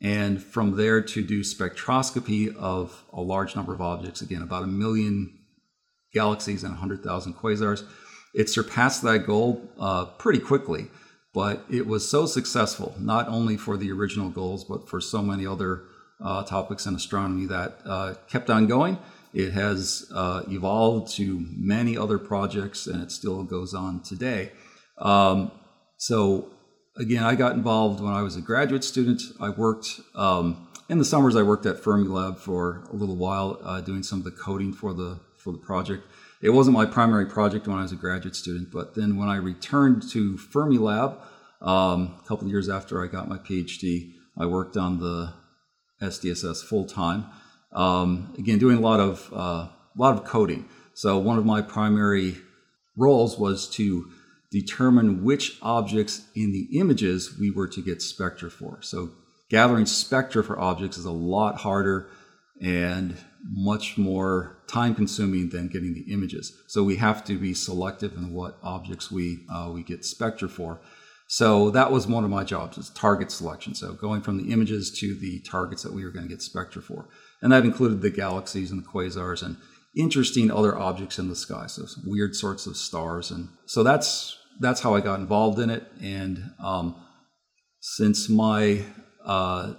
[0.01, 4.69] and from there to do spectroscopy of a large number of objects, again, about a
[4.69, 5.39] million
[6.13, 7.85] galaxies and 100,000 quasars.
[8.35, 10.87] It surpassed that goal uh, pretty quickly,
[11.35, 15.47] but it was so successful, not only for the original goals, but for so many
[15.47, 15.83] other
[16.23, 18.99] uh, topics in astronomy that uh, kept on going.
[19.35, 24.53] It has uh, evolved to many other projects and it still goes on today.
[24.99, 25.51] Um,
[25.97, 26.51] so
[26.97, 29.23] again, I got involved when I was a graduate student.
[29.41, 31.35] I worked um, in the summers.
[31.35, 34.93] I worked at Fermilab for a little while, uh, doing some of the coding for
[34.93, 36.07] the for the project.
[36.43, 39.37] It wasn't my primary project when I was a graduate student, but then when I
[39.37, 41.17] returned to Fermilab
[41.61, 45.35] um, a couple of years after I got my PhD, I worked on the
[46.03, 47.27] SDSS full time.
[47.73, 49.37] Um, again, doing a lot of uh,
[49.69, 50.69] a lot of coding.
[50.95, 52.39] So one of my primary
[52.97, 54.11] roles was to
[54.51, 58.83] determine which objects in the images we were to get spectra for.
[58.83, 59.11] So
[59.49, 62.11] gathering spectra for objects is a lot harder
[62.61, 66.53] and much more time consuming than getting the images.
[66.69, 70.81] So we have to be selective in what objects we uh, we get spectra for.
[71.29, 73.75] So that was one of my jobs is target selection.
[73.75, 76.83] So going from the images to the targets that we were going to get spectra
[76.83, 77.09] for.
[77.41, 79.57] And that included the galaxies and the quasars and
[79.97, 81.69] interesting other objects in the sky.
[81.69, 83.31] So weird sorts of stars.
[83.31, 85.91] And so that's that's how I got involved in it.
[86.03, 87.03] And um,
[87.81, 88.85] since my
[89.25, 89.75] uh,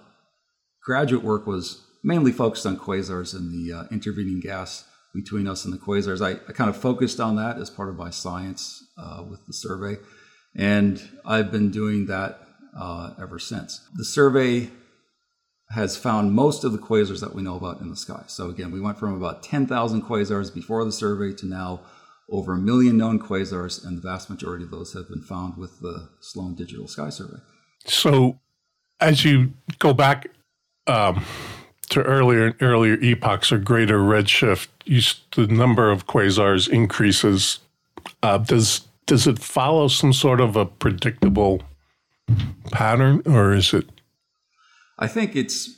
[0.83, 5.73] graduate work was mainly focused on quasars and the uh, intervening gas between us and
[5.73, 9.23] the quasars, I, I, kind of focused on that as part of my science uh,
[9.29, 9.97] with the survey.
[10.55, 12.39] And I've been doing that
[12.77, 13.87] uh, ever since.
[13.95, 14.69] The survey
[15.69, 18.23] has found most of the quasars that we know about in the sky.
[18.27, 21.81] So again, we went from about 10,000 quasars before the survey to now
[22.29, 25.79] over a million known quasars, and the vast majority of those have been found with
[25.81, 27.37] the Sloan Digital Sky Survey.
[27.85, 28.39] So,
[28.99, 30.27] as you go back
[30.87, 31.23] um,
[31.93, 35.01] to earlier and earlier epochs or greater redshift, you,
[35.35, 37.59] the number of quasars increases.
[38.21, 41.61] Uh, does does it follow some sort of a predictable
[42.71, 43.87] pattern, or is it?
[44.99, 45.77] I think it's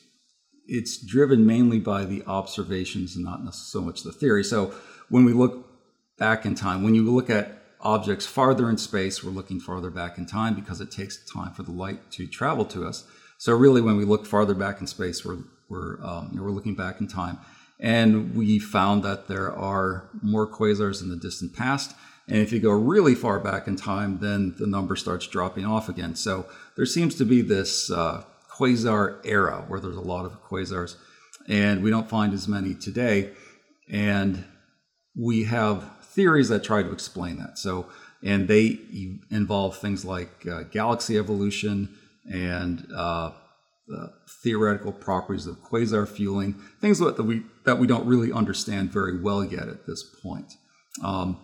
[0.67, 4.43] it's driven mainly by the observations and not so much the theory.
[4.43, 4.73] So
[5.10, 5.65] when we look
[6.17, 6.84] back in time.
[6.84, 10.82] When you look at objects farther in space, we're looking farther back in time because
[10.82, 13.06] it takes time for the light to travel to us.
[13.38, 17.01] So really, when we look farther back in space, we're we're um, we're looking back
[17.01, 17.39] in time,
[17.80, 21.95] and we found that there are more quasars in the distant past.
[22.28, 25.89] And if you go really far back in time, then the number starts dropping off
[25.89, 26.15] again.
[26.15, 30.95] So there seems to be this uh, quasar era where there's a lot of quasars,
[31.47, 33.32] and we don't find as many today.
[33.91, 34.45] And
[35.15, 37.58] we have theories that try to explain that.
[37.60, 37.88] So,
[38.23, 38.80] and they
[39.30, 41.95] involve things like uh, galaxy evolution
[42.32, 43.32] and uh,
[43.87, 49.19] the theoretical properties of quasar fueling, things that we that we don't really understand very
[49.19, 50.53] well yet at this point.
[51.03, 51.37] Um,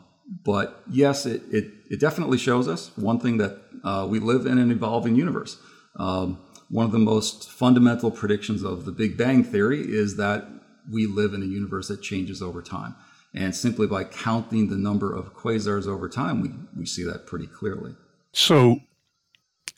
[0.43, 4.57] but yes, it, it, it definitely shows us one thing that uh, we live in
[4.57, 5.57] an evolving universe.
[5.97, 10.47] Um, one of the most fundamental predictions of the Big Bang Theory is that
[10.89, 12.95] we live in a universe that changes over time.
[13.33, 17.47] And simply by counting the number of quasars over time, we, we see that pretty
[17.47, 17.95] clearly.
[18.33, 18.79] So,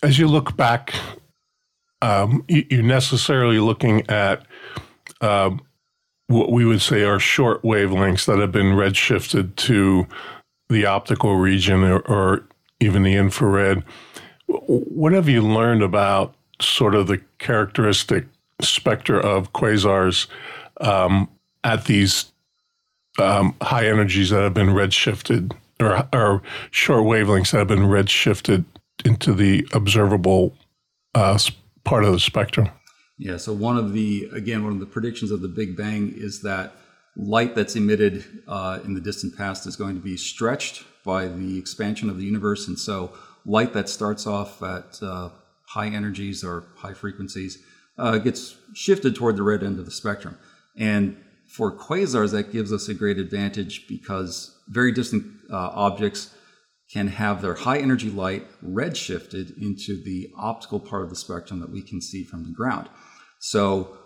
[0.01, 0.93] as you look back,
[2.03, 4.45] um, you, are necessarily looking at
[5.21, 5.51] uh,
[6.27, 10.05] what we would say are short wavelengths that have been redshifted to
[10.67, 12.43] the optical region or, or
[12.81, 13.83] even the infrared.
[14.47, 18.25] What have you learned about sort of the characteristic
[18.59, 20.27] spectra of quasars
[20.81, 21.29] um,
[21.63, 22.33] at these
[23.17, 28.65] um, high energies that have been redshifted or, or short wavelengths that have been redshifted
[29.05, 30.53] into the observable
[31.15, 31.37] uh,
[31.83, 32.69] part of the spectrum.
[33.17, 36.41] Yeah, so one of the, again, one of the predictions of the Big Bang is
[36.41, 36.75] that
[37.15, 41.57] light that's emitted uh, in the distant past is going to be stretched by the
[41.59, 42.67] expansion of the universe.
[42.67, 43.13] And so
[43.45, 45.29] light that starts off at uh,
[45.67, 47.59] high energies or high frequencies
[47.97, 50.37] uh, gets shifted toward the red end of the spectrum.
[50.75, 51.17] And
[51.47, 56.32] for quasars, that gives us a great advantage because very distant uh, objects
[56.93, 61.71] can have their high energy light redshifted into the optical part of the spectrum that
[61.71, 62.87] we can see from the ground.
[63.39, 63.97] So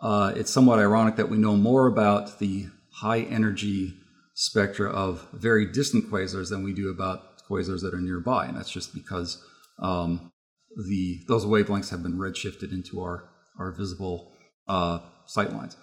[0.00, 3.94] uh, it's somewhat ironic that we know more about the high energy
[4.34, 8.70] spectra of very distant quasars than we do about quasars that are nearby, and that's
[8.70, 9.42] just because
[9.82, 10.30] um,
[10.88, 13.28] the those wavelengths have been redshifted into our
[13.58, 14.32] our visible
[14.68, 15.76] uh, sight lines.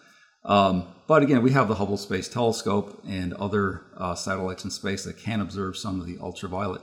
[0.46, 5.04] Um, but again, we have the Hubble Space Telescope and other uh, satellites in space
[5.04, 6.82] that can observe some of the ultraviolet.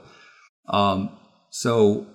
[0.67, 1.17] Um,
[1.49, 2.07] so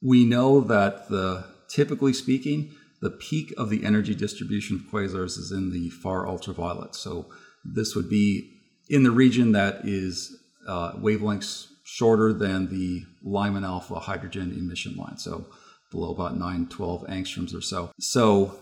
[0.00, 5.52] we know that the typically speaking, the peak of the energy distribution of quasars is
[5.52, 6.94] in the far ultraviolet.
[6.94, 7.26] So
[7.64, 8.50] this would be
[8.88, 15.18] in the region that is uh, wavelengths shorter than the Lyman alpha hydrogen emission line.
[15.18, 15.46] So
[15.90, 17.90] below about 912 angstroms or so.
[17.98, 18.58] So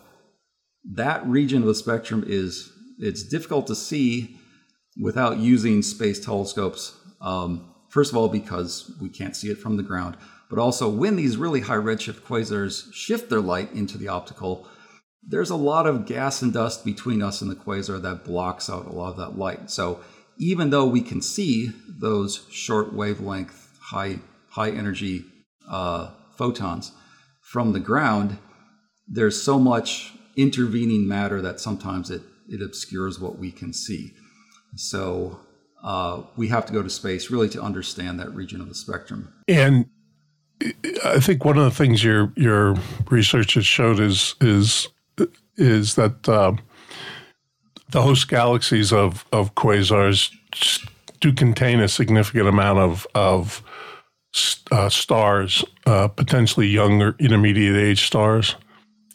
[0.84, 4.36] that region of the spectrum is it's difficult to see
[5.00, 6.94] without using space telescopes.
[7.20, 10.16] Um, first of all, because we can't see it from the ground,
[10.48, 14.66] but also when these really high redshift quasars shift their light into the optical,
[15.22, 18.86] there's a lot of gas and dust between us and the quasar that blocks out
[18.86, 19.70] a lot of that light.
[19.70, 20.00] So
[20.38, 25.24] even though we can see those short wavelength, high high energy
[25.70, 26.92] uh, photons
[27.42, 28.38] from the ground,
[29.06, 34.12] there's so much intervening matter that sometimes it, it obscures what we can see.
[34.76, 35.40] So
[35.82, 39.32] uh, we have to go to space really to understand that region of the spectrum.
[39.48, 39.86] And
[41.04, 42.76] I think one of the things your your
[43.10, 44.88] research has showed is is
[45.56, 46.52] is that uh,
[47.90, 50.30] the host galaxies of of quasars
[51.20, 53.62] do contain a significant amount of of
[54.70, 58.54] uh, stars, uh, potentially younger intermediate age stars.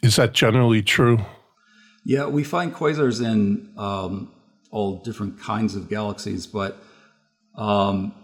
[0.06, 1.18] Is that generally true?
[2.04, 4.30] Yeah, we find quasars in um,
[4.70, 6.78] all different kinds of galaxies, but
[7.56, 8.14] um,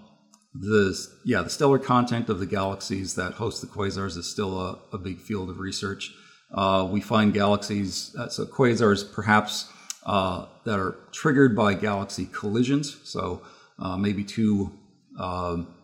[0.55, 4.79] the yeah the stellar content of the galaxies that host the quasars is still a,
[4.93, 6.13] a big field of research.
[6.55, 9.69] Uh, we find galaxies, uh, so quasars perhaps
[10.07, 12.97] uh, that are triggered by galaxy collisions.
[13.03, 13.43] So
[13.81, 14.71] uh, maybe two
[15.19, 15.75] um,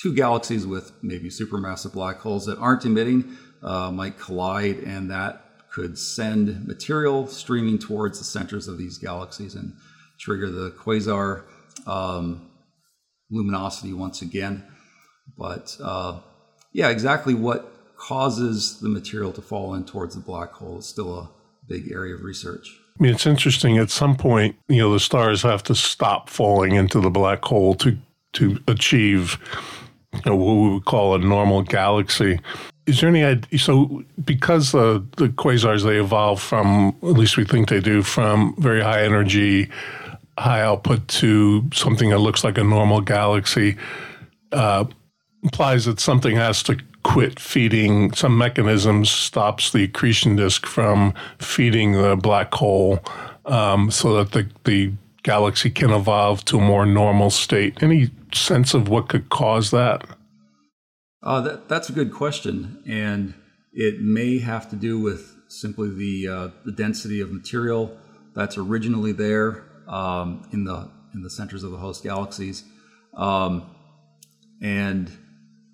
[0.00, 5.40] two galaxies with maybe supermassive black holes that aren't emitting uh, might collide, and that
[5.72, 9.72] could send material streaming towards the centers of these galaxies and
[10.20, 11.42] trigger the quasar
[11.86, 12.48] um,
[13.30, 14.64] luminosity once again.
[15.36, 16.20] But uh,
[16.72, 21.18] yeah, exactly what causes the material to fall in towards the black hole is still
[21.18, 21.30] a
[21.66, 22.68] big area of research.
[22.98, 23.78] I mean, it's interesting.
[23.78, 27.74] At some point, you know, the stars have to stop falling into the black hole
[27.76, 27.96] to
[28.34, 29.38] to achieve
[30.12, 32.40] you know, what we would call a normal galaxy.
[32.86, 33.58] Is there any idea?
[33.58, 38.54] So, because the the quasars they evolve from, at least we think they do, from
[38.58, 39.70] very high energy,
[40.38, 43.76] high output to something that looks like a normal galaxy,
[44.52, 44.84] uh,
[45.42, 48.12] implies that something has to quit feeding.
[48.12, 53.00] Some mechanism stops the accretion disk from feeding the black hole,
[53.46, 57.82] um, so that the the galaxy can evolve to a more normal state.
[57.82, 60.04] Any sense of what could cause that?
[61.24, 63.32] Uh, that, that's a good question, and
[63.72, 67.96] it may have to do with simply the uh, the density of material
[68.34, 72.64] that's originally there um, in the in the centers of the host galaxies,
[73.14, 73.64] um,
[74.60, 75.10] and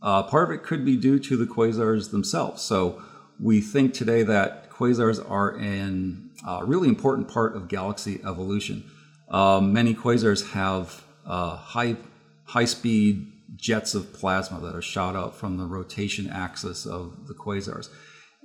[0.00, 2.62] uh, part of it could be due to the quasars themselves.
[2.62, 3.02] So
[3.40, 8.84] we think today that quasars are an uh, really important part of galaxy evolution.
[9.28, 11.96] Um, many quasars have uh, high
[12.44, 17.34] high speed jets of plasma that are shot out from the rotation axis of the
[17.34, 17.88] quasars.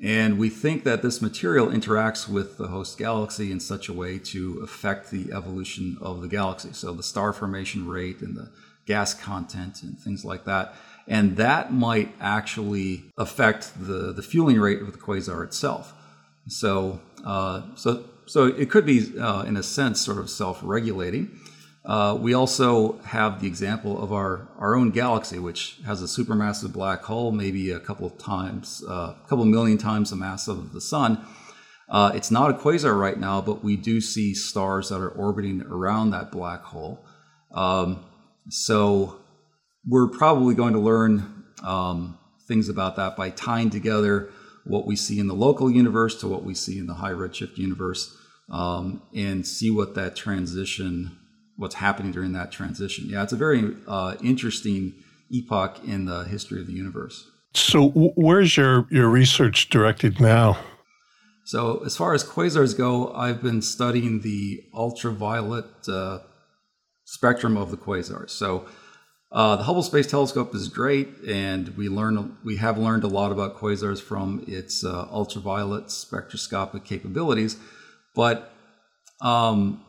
[0.01, 4.20] And we think that this material interacts with the host galaxy in such a way
[4.20, 6.74] to affect the evolution of the galaxy.
[6.74, 8.51] So the star formation rate and the
[8.86, 10.74] gas content and things like that.
[11.08, 15.93] And that might actually affect the, the fueling rate of the quasar itself.
[16.47, 21.39] So, uh, so, so it could be, uh, in a sense, sort of self regulating.
[21.86, 26.73] Uh, we also have the example of our, our own galaxy, which has a supermassive
[26.73, 30.73] black hole, maybe a couple of times, uh, a couple million times the mass of
[30.73, 31.23] the sun.
[31.88, 35.61] Uh, it's not a quasar right now, but we do see stars that are orbiting
[35.61, 37.05] around that black hole.
[37.53, 38.03] Um,
[38.49, 39.19] so
[39.88, 42.17] we're probably going to learn um,
[42.47, 44.31] things about that by tying together
[44.63, 47.57] what we see in the local universe to what we see in the high redshift
[47.57, 48.17] universe
[48.49, 51.15] um, and see what that transition
[51.58, 53.08] what's happening during that transition.
[53.08, 54.93] Yeah, it's a very uh, interesting
[55.32, 57.30] epoch in the history of the universe.
[57.53, 60.58] So, where's your, your research directed now?
[61.45, 66.20] So, as far as quasars go, I've been studying the ultraviolet uh,
[67.06, 68.32] spectrum of the quasars.
[68.32, 68.66] So,
[69.32, 73.32] uh, the Hubble Space Telescope is great, and we learn we have learned a lot
[73.32, 77.58] about quasars from its uh, ultraviolet spectroscopic capabilities.
[78.16, 78.53] But
[79.22, 79.84] um,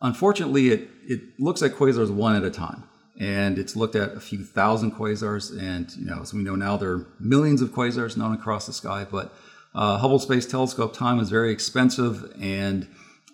[0.00, 2.84] unfortunately, it, it looks at quasars one at a time.
[3.18, 5.50] And it's looked at a few thousand quasars.
[5.58, 8.74] And, you know, as we know now, there are millions of quasars known across the
[8.74, 9.06] sky.
[9.10, 9.34] But
[9.74, 12.30] uh, Hubble Space Telescope time is very expensive.
[12.40, 12.86] And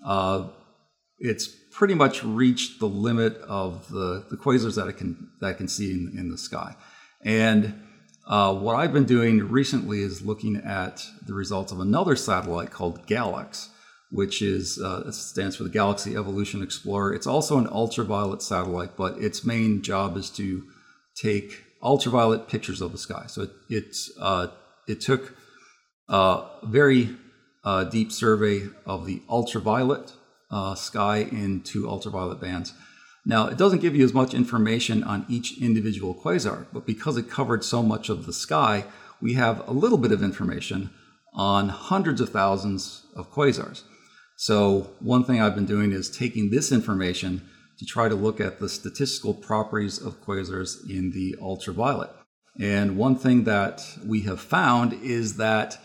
[0.05, 0.49] uh,
[1.19, 5.57] it's pretty much reached the limit of the, the quasars that it can, that it
[5.57, 6.77] can see in, in the sky.
[7.25, 7.83] And
[8.27, 13.07] uh, what I've been doing recently is looking at the results of another satellite called
[13.07, 13.71] GALEX
[14.13, 17.15] which is uh, stands for the Galaxy Evolution Explorer.
[17.15, 20.65] It's also an ultraviolet satellite, but its main job is to
[21.17, 23.25] take ultraviolet pictures of the sky.
[23.27, 24.49] So it it's, uh,
[24.87, 25.35] it took
[26.09, 27.17] a very
[27.65, 30.13] uh, deep survey of the ultraviolet
[30.51, 32.75] uh, sky in two ultraviolet bands.
[33.25, 37.31] Now, it doesn't give you as much information on each individual quasar, but because it
[37.31, 38.85] covered so much of the sky,
[39.23, 40.91] we have a little bit of information
[41.33, 43.85] on hundreds of thousands of quasars.
[44.43, 48.59] So, one thing I've been doing is taking this information to try to look at
[48.59, 52.11] the statistical properties of quasars in the ultraviolet.
[52.59, 55.81] And one thing that we have found is that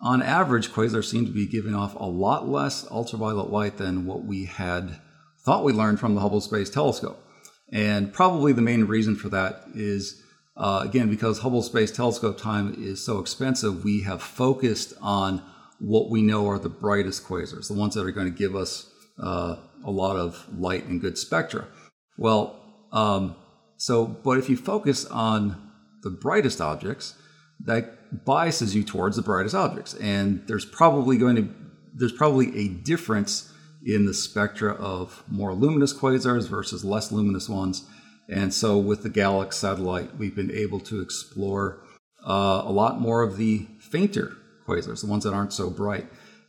[0.00, 4.22] on average, quasars seem to be giving off a lot less ultraviolet light than what
[4.22, 5.00] we had
[5.44, 7.20] thought we learned from the Hubble Space Telescope.
[7.72, 10.22] And probably the main reason for that is,
[10.56, 15.42] uh, again, because Hubble Space Telescope time is so expensive, we have focused on
[15.82, 18.88] what we know are the brightest quasars, the ones that are going to give us
[19.22, 21.66] uh, a lot of light and good spectra.
[22.16, 22.60] Well,
[22.92, 23.34] um,
[23.76, 25.70] so, but if you focus on
[26.02, 27.14] the brightest objects,
[27.64, 29.94] that biases you towards the brightest objects.
[29.94, 31.48] And there's probably going to,
[31.94, 33.52] there's probably a difference
[33.84, 37.84] in the spectra of more luminous quasars versus less luminous ones.
[38.28, 41.82] And so with the GALEX satellite, we've been able to explore
[42.24, 44.36] uh, a lot more of the fainter
[44.72, 46.06] quasars, the ones that aren't so bright.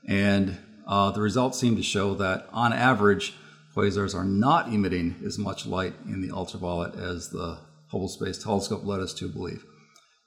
[0.08, 0.58] And
[0.88, 3.34] uh, the results seem to show that on average,
[3.76, 7.60] quasars are not emitting as much light in the ultraviolet as the
[7.92, 9.64] Hubble Space Telescope led us to believe.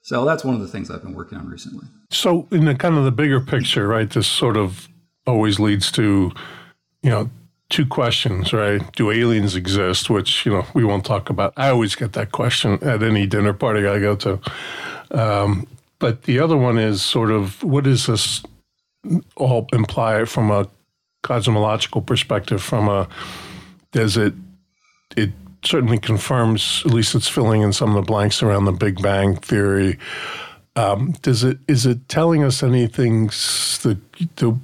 [0.03, 1.87] So that's one of the things I've been working on recently.
[2.11, 4.89] So, in the kind of the bigger picture, right, this sort of
[5.27, 6.31] always leads to,
[7.03, 7.29] you know,
[7.71, 8.81] two questions, right?
[8.95, 10.09] Do aliens exist?
[10.09, 11.53] Which, you know, we won't talk about.
[11.57, 14.41] I always get that question at any dinner party I go to.
[15.11, 15.67] Um,
[15.99, 18.43] but the other one is sort of what does this
[19.37, 20.69] all imply from a
[21.23, 22.63] cosmological perspective?
[22.63, 23.09] From a
[23.93, 24.35] does it
[25.17, 25.31] it
[25.65, 29.37] certainly confirms at least it's filling in some of the blanks around the Big Bang
[29.37, 29.99] theory.
[30.77, 33.99] Um, does it is it telling us anything the
[34.37, 34.59] the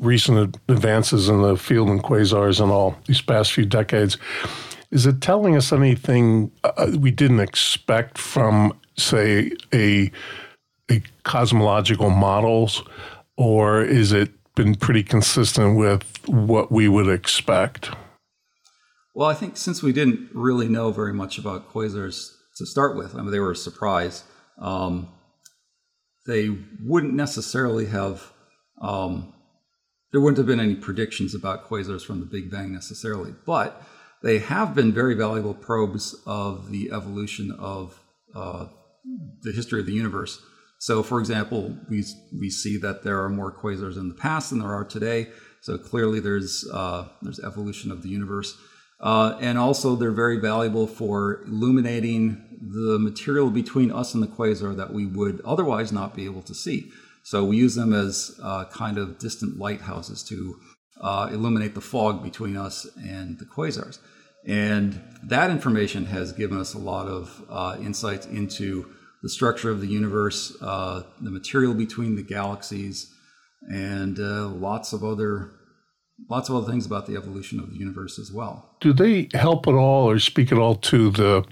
[0.00, 4.16] recent advances in the field and quasars and all these past few decades?
[4.90, 10.10] Is it telling us anything uh, we didn't expect from, say, a
[11.22, 12.82] cosmological models,
[13.36, 17.90] or is it been pretty consistent with what we would expect?
[19.14, 23.14] Well, I think since we didn't really know very much about quasars to start with,
[23.14, 24.24] I mean, they were a surprise.
[24.60, 25.08] Um,
[26.26, 26.50] they
[26.82, 28.32] wouldn't necessarily have,
[28.80, 29.34] um,
[30.12, 33.82] there wouldn't have been any predictions about quasars from the Big Bang necessarily, but
[34.22, 38.00] they have been very valuable probes of the evolution of
[38.34, 38.66] uh,
[39.42, 40.40] the history of the universe.
[40.84, 42.04] So, for example, we,
[42.38, 45.28] we see that there are more quasars in the past than there are today.
[45.62, 48.54] So clearly, there's uh, there's evolution of the universe,
[49.00, 54.76] uh, and also they're very valuable for illuminating the material between us and the quasar
[54.76, 56.90] that we would otherwise not be able to see.
[57.22, 60.60] So we use them as uh, kind of distant lighthouses to
[61.00, 64.00] uh, illuminate the fog between us and the quasars.
[64.46, 68.94] And that information has given us a lot of uh, insights into
[69.24, 73.10] the structure of the universe, uh, the material between the galaxies,
[73.72, 75.50] and uh, lots of other
[76.28, 78.76] lots of other things about the evolution of the universe as well.
[78.82, 81.42] Do they help at all, or speak at all to the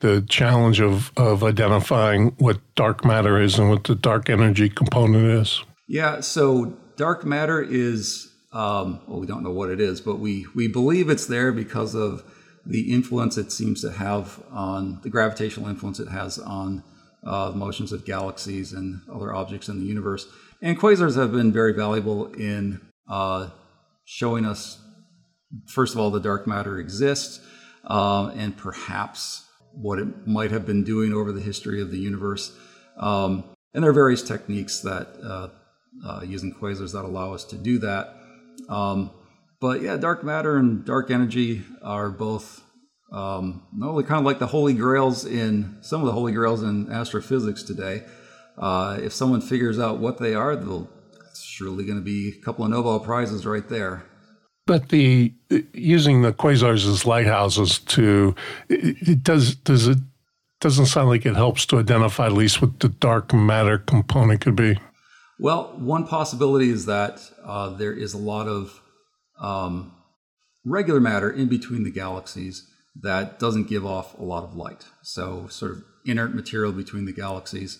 [0.00, 5.24] the challenge of of identifying what dark matter is and what the dark energy component
[5.24, 5.64] is?
[5.86, 10.46] Yeah, so dark matter is um, well, we don't know what it is, but we
[10.56, 12.24] we believe it's there because of
[12.66, 16.82] the influence it seems to have on the gravitational influence it has on
[17.26, 20.26] uh, motions of galaxies and other objects in the universe.
[20.60, 23.50] And quasars have been very valuable in uh,
[24.04, 24.80] showing us,
[25.68, 27.40] first of all, the dark matter exists,
[27.84, 32.56] uh, and perhaps what it might have been doing over the history of the universe.
[32.96, 33.44] Um,
[33.74, 35.48] and there are various techniques that uh,
[36.06, 38.14] uh, using quasars that allow us to do that.
[38.68, 39.10] Um,
[39.60, 42.61] but yeah, dark matter and dark energy are both
[43.12, 46.62] um, no, they're kind of like the holy grails in some of the holy grails
[46.62, 48.04] in astrophysics today.
[48.56, 50.88] Uh, if someone figures out what they are, they'll
[51.28, 54.04] it's surely going to be a couple of Nobel prizes right there.
[54.66, 55.32] But the
[55.72, 58.34] using the quasars as lighthouses to
[58.68, 59.98] it, it does does it
[60.60, 64.56] doesn't sound like it helps to identify at least what the dark matter component could
[64.56, 64.78] be.
[65.38, 68.80] Well, one possibility is that uh, there is a lot of
[69.40, 69.92] um,
[70.64, 74.84] regular matter in between the galaxies that doesn't give off a lot of light.
[75.02, 77.78] So, sort of inert material between the galaxies.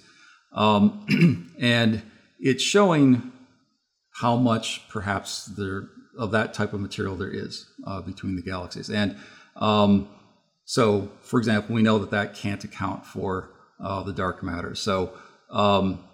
[0.54, 2.02] Um, and
[2.38, 3.32] it's showing
[4.20, 5.88] how much perhaps there
[6.18, 8.90] of that type of material there is uh, between the galaxies.
[8.90, 9.16] And
[9.56, 10.08] um,
[10.64, 13.50] so, for example, we know that that can't account for
[13.82, 14.74] uh, the dark matter.
[14.74, 15.12] So,
[15.50, 16.04] um,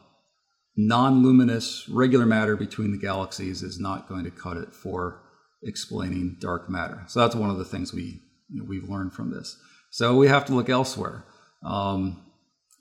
[0.76, 5.20] non luminous regular matter between the galaxies is not going to cut it for
[5.62, 7.04] explaining dark matter.
[7.08, 8.22] So, that's one of the things we
[8.66, 9.56] we've learned from this.
[9.90, 11.24] So we have to look elsewhere.
[11.64, 12.22] Um,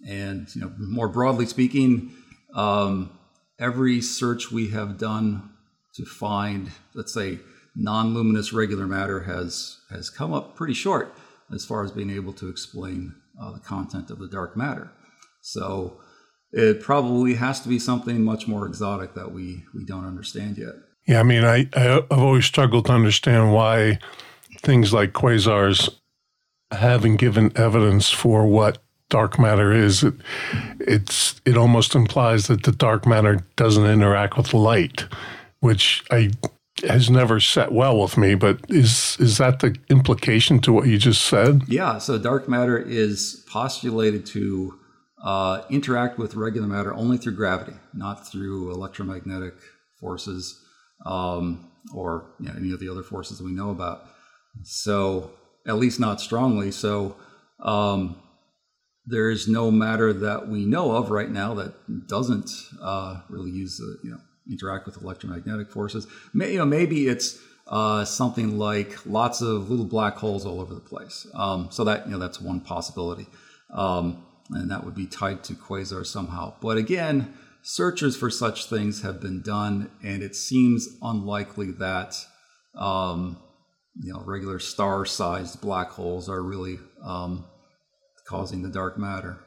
[0.07, 2.11] and you know, more broadly speaking,
[2.53, 3.18] um,
[3.59, 5.51] every search we have done
[5.95, 7.39] to find, let's say,
[7.76, 11.13] non-luminous regular matter has has come up pretty short
[11.53, 14.91] as far as being able to explain uh, the content of the dark matter.
[15.41, 15.99] So
[16.51, 20.74] it probably has to be something much more exotic that we we don't understand yet.
[21.07, 23.99] Yeah, I mean, I, I have always struggled to understand why
[24.68, 25.89] things like quasars
[26.72, 30.03] haven't given evidence for what dark matter is.
[30.03, 30.13] It,
[30.82, 35.05] it's it almost implies that the dark matter doesn't interact with light,
[35.61, 36.32] which I
[36.86, 38.36] has never set well with me.
[38.36, 41.61] But is is that the implication to what you just said?
[41.68, 41.97] Yeah.
[41.97, 44.78] So dark matter is postulated to
[45.24, 49.53] uh, interact with regular matter only through gravity, not through electromagnetic
[49.97, 50.61] forces
[51.05, 54.03] um, or you know, any of the other forces we know about.
[54.64, 55.32] So,
[55.68, 56.72] at least not strongly.
[56.72, 57.16] So,
[57.60, 58.22] um,
[59.05, 62.51] there's no matter that we know of right now that doesn't
[62.82, 64.20] uh, really use the, you know,
[64.51, 66.08] interact with electromagnetic forces.
[66.34, 70.74] May, you know, maybe it's uh, something like lots of little black holes all over
[70.74, 71.28] the place.
[71.34, 73.28] Um, so that you know that's one possibility,
[73.74, 76.53] um, and that would be tied to quasars somehow.
[76.62, 82.26] But again, searches for such things have been done, and it seems unlikely that
[82.76, 83.38] um,
[84.02, 87.45] you know regular star-sized black holes are really um,
[88.28, 89.38] causing the dark matter.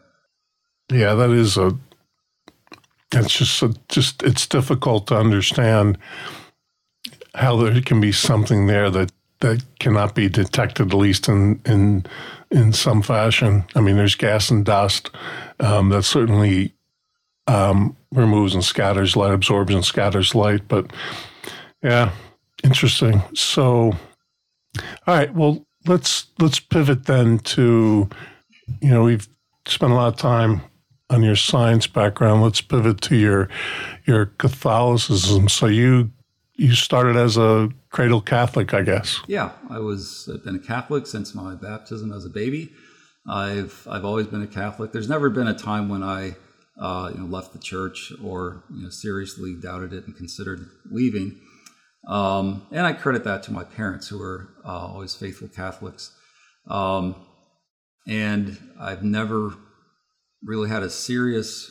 [0.90, 1.76] Yeah, that is a.
[3.12, 5.98] It's just a, just it's difficult to understand
[7.34, 12.06] how there can be something there that that cannot be detected at least in in
[12.50, 13.64] in some fashion.
[13.74, 15.10] I mean, there's gas and dust
[15.58, 16.74] um, that certainly
[17.46, 20.92] um, removes and scatters light, absorbs and scatters light, but
[21.82, 22.12] yeah,
[22.62, 23.22] interesting.
[23.34, 23.92] So
[24.78, 25.34] all right.
[25.34, 28.08] Well, let's let's pivot then to,
[28.80, 29.28] you know, we've
[29.66, 30.62] spent a lot of time
[31.08, 32.42] on your science background.
[32.42, 33.48] Let's pivot to your
[34.06, 35.48] your Catholicism.
[35.48, 36.10] So you
[36.54, 39.20] you started as a cradle Catholic, I guess.
[39.26, 42.72] Yeah, I was I've been a Catholic since my baptism as a baby.
[43.28, 44.92] I've I've always been a Catholic.
[44.92, 46.36] There's never been a time when I
[46.80, 51.40] uh, you know left the church or you know seriously doubted it and considered leaving.
[52.08, 56.12] Um, and I credit that to my parents, who were uh, always faithful Catholics.
[56.68, 57.14] Um,
[58.06, 59.54] and I've never
[60.42, 61.70] really had a serious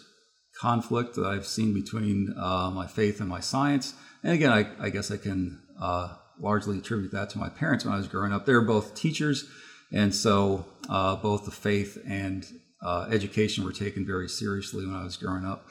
[0.59, 3.93] conflict that I've seen between uh, my faith and my science.
[4.23, 7.93] And again, I, I guess I can uh, largely attribute that to my parents when
[7.93, 8.45] I was growing up.
[8.45, 9.49] They were both teachers
[9.91, 12.45] And so uh, both the faith and
[12.81, 15.65] uh, education were taken very seriously when I was growing up.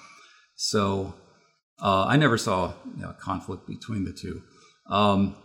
[0.57, 1.15] So
[1.81, 4.43] uh, I never saw you know, conflict between the two.
[4.87, 5.37] Um,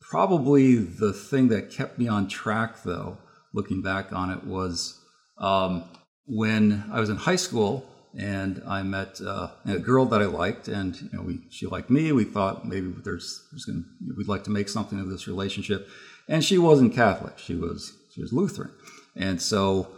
[0.00, 3.18] probably the thing that kept me on track, though,
[3.52, 5.00] looking back on it, was
[5.38, 5.84] um,
[6.26, 7.84] when I was in high school
[8.16, 11.90] and I met uh, a girl that I liked, and you know, we she liked
[11.90, 12.10] me.
[12.12, 13.82] We thought maybe there's, there's gonna,
[14.16, 15.88] we'd like to make something of this relationship,
[16.28, 17.38] and she wasn't Catholic.
[17.38, 18.70] She was she was Lutheran,
[19.14, 19.88] and so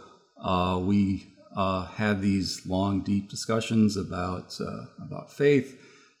[0.43, 5.79] uh, we uh, had these long, deep discussions about uh, about faith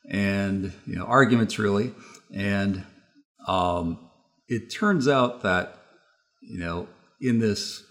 [0.09, 1.93] and you know arguments really,
[2.33, 2.83] and
[3.47, 4.09] um,
[4.47, 5.77] it turns out that
[6.41, 6.87] you know
[7.21, 7.83] in this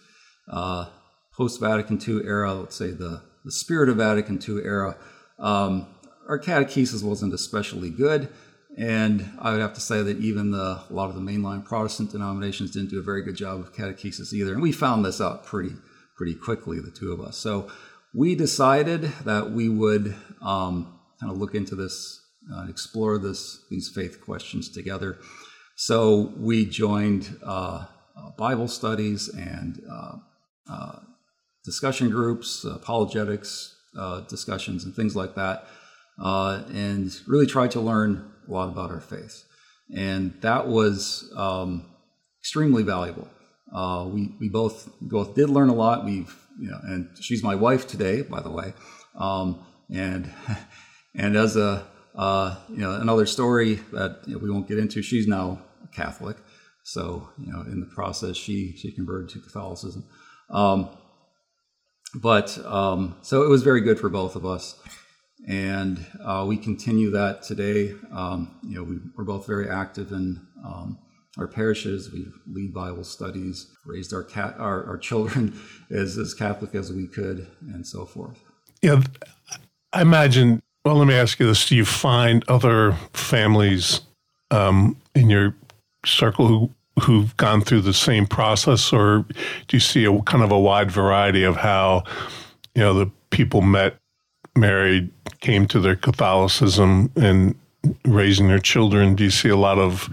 [0.51, 0.87] uh,
[1.33, 4.97] post Vatican II era, let's say the the spirit of Vatican II era,
[5.39, 5.87] um,
[6.29, 8.29] our catechesis wasn't especially good.
[8.79, 12.13] And I would have to say that even the, a lot of the mainline Protestant
[12.13, 14.53] denominations didn't do a very good job of catechesis either.
[14.53, 15.75] And we found this out pretty
[16.21, 17.39] pretty quickly, the two of us.
[17.39, 17.71] So
[18.13, 22.21] we decided that we would um, kind of look into this,
[22.55, 25.17] uh, explore this these faith questions together.
[25.77, 27.87] So we joined uh,
[28.19, 30.17] uh, Bible studies and uh,
[30.71, 30.99] uh,
[31.65, 35.65] discussion groups, apologetics uh, discussions, and things like that,
[36.19, 39.43] and really tried to learn a lot about our faith.
[39.97, 41.87] And that was um,
[42.43, 43.29] extremely valuable.
[43.73, 46.05] Uh, we we both both did learn a lot.
[46.05, 48.75] We've you know, and she's my wife today, by the way.
[49.15, 50.31] Um, and
[51.15, 55.03] and as a uh, you know another story that you know, we won't get into,
[55.03, 55.61] she's now
[55.93, 56.37] Catholic.
[56.83, 60.05] So you know, in the process, she she converted to Catholicism.
[60.51, 60.91] Um,
[62.15, 64.75] but um, so it was very good for both of us,
[65.47, 67.95] and uh, we continue that today.
[68.13, 70.99] Um, you know, we, are both very active um,
[71.39, 72.13] our parishes.
[72.13, 75.59] We lead Bible studies, raised our cat our, our children
[75.91, 78.41] as as Catholic as we could, and so forth.
[78.83, 79.03] Yeah,
[79.93, 80.63] I imagine.
[80.85, 84.01] Well, let me ask you this: Do you find other families
[84.51, 85.55] um, in your
[86.05, 86.71] circle who
[87.01, 89.25] who've gone through the same process, or
[89.69, 92.05] do you see a kind of a wide variety of how
[92.75, 93.97] you know the people met,
[94.57, 95.11] married,
[95.41, 97.55] came to their Catholicism, and
[98.05, 99.15] raising their children?
[99.15, 100.09] Do you see a lot of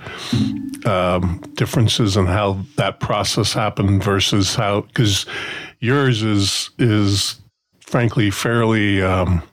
[0.86, 4.82] um, differences in how that process happened versus how?
[4.82, 5.26] Because
[5.80, 7.40] yours is is
[7.80, 9.02] frankly fairly.
[9.02, 9.44] Um,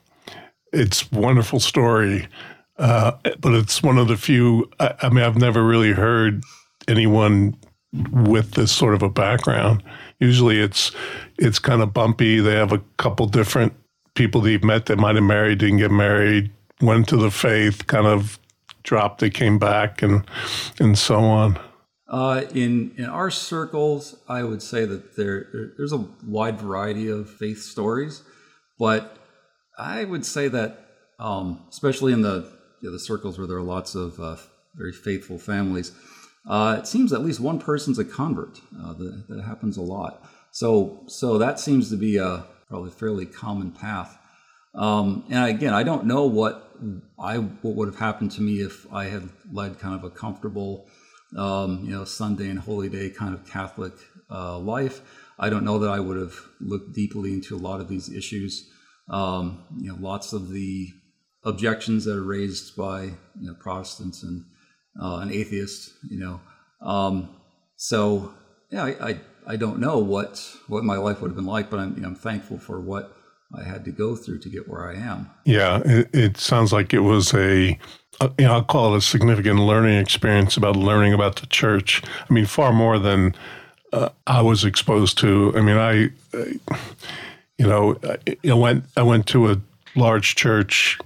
[0.71, 2.27] it's wonderful story,
[2.77, 4.69] uh, but it's one of the few.
[4.79, 6.43] I, I mean, I've never really heard
[6.87, 7.57] anyone
[8.11, 9.83] with this sort of a background.
[10.19, 10.91] Usually, it's
[11.37, 12.39] it's kind of bumpy.
[12.39, 13.73] They have a couple different
[14.15, 16.51] people they've met that might have married, didn't get married,
[16.81, 18.39] went to the faith, kind of
[18.83, 20.25] dropped, it, came back, and
[20.79, 21.59] and so on.
[22.07, 27.29] Uh, in in our circles, I would say that there there's a wide variety of
[27.29, 28.21] faith stories,
[28.77, 29.17] but
[29.77, 30.85] I would say that
[31.19, 32.51] um, especially in the
[32.81, 34.35] you know, the circles where there are lots of uh,
[34.75, 35.93] very faithful families,
[36.47, 38.59] uh, it seems at least one person's a convert.
[38.79, 40.23] Uh, that, that happens a lot.
[40.51, 44.17] So so that seems to be a probably fairly common path.
[44.75, 46.61] Um, and again, I don't know what
[47.19, 50.87] I what would have happened to me if I had led kind of a comfortable,
[51.37, 53.93] um, you know, Sunday and holy day kind of Catholic
[54.29, 55.01] uh, life.
[55.39, 58.69] I don't know that I would have looked deeply into a lot of these issues.
[59.09, 60.89] Um, you know, lots of the
[61.43, 64.45] objections that are raised by you know, Protestants and
[65.01, 65.93] uh, and atheists.
[66.09, 66.41] You know,
[66.81, 67.29] um,
[67.77, 68.33] so
[68.71, 71.79] yeah, I, I, I don't know what what my life would have been like, but
[71.79, 73.15] I'm you know, I'm thankful for what
[73.53, 75.29] I had to go through to get where I am.
[75.45, 77.77] Yeah, it, it sounds like it was a,
[78.19, 82.01] a, you know, I'll call it a significant learning experience about learning about the church.
[82.29, 83.35] I mean, far more than
[83.93, 85.53] uh, I was exposed to.
[85.55, 86.59] I mean, I, I
[87.57, 89.61] you know, I, went I went to a
[89.95, 90.99] large church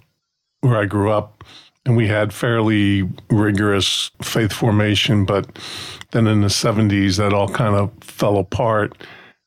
[0.61, 1.43] where I grew up,
[1.85, 5.25] and we had fairly rigorous faith formation.
[5.25, 5.59] But
[6.11, 8.97] then in the '70s, that all kind of fell apart.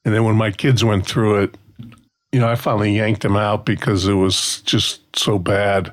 [0.04, 1.56] And then when my kids went through it,
[2.32, 5.92] you know, I finally yanked them out because it was just so bad.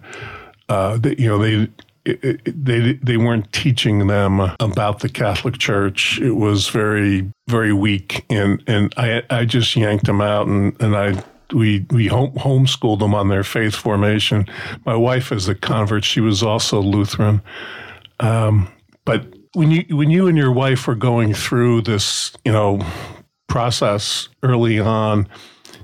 [0.70, 1.68] Uh, that, you know, they
[2.06, 6.20] it, it, they they weren't teaching them about the Catholic Church.
[6.22, 10.96] It was very very weak, and and I I just yanked them out, and and
[10.96, 11.24] I
[11.54, 14.46] we we home, homeschooled them on their faith formation.
[14.86, 17.42] My wife is a convert; she was also Lutheran.
[18.22, 18.70] Um,
[19.06, 22.80] but when you when you and your wife were going through this, you know,
[23.48, 25.28] process early on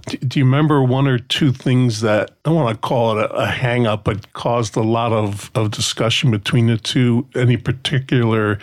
[0.06, 3.34] do you remember one or two things that I don't want to call it a,
[3.34, 7.28] a hang up, but caused a lot of, of discussion between the two?
[7.36, 8.60] Any particular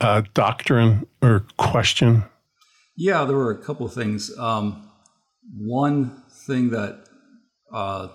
[0.00, 2.24] uh, doctrine or question?
[2.96, 4.36] Yeah, there were a couple of things.
[4.38, 4.90] Um,
[5.58, 7.04] one thing that
[7.72, 8.08] uh,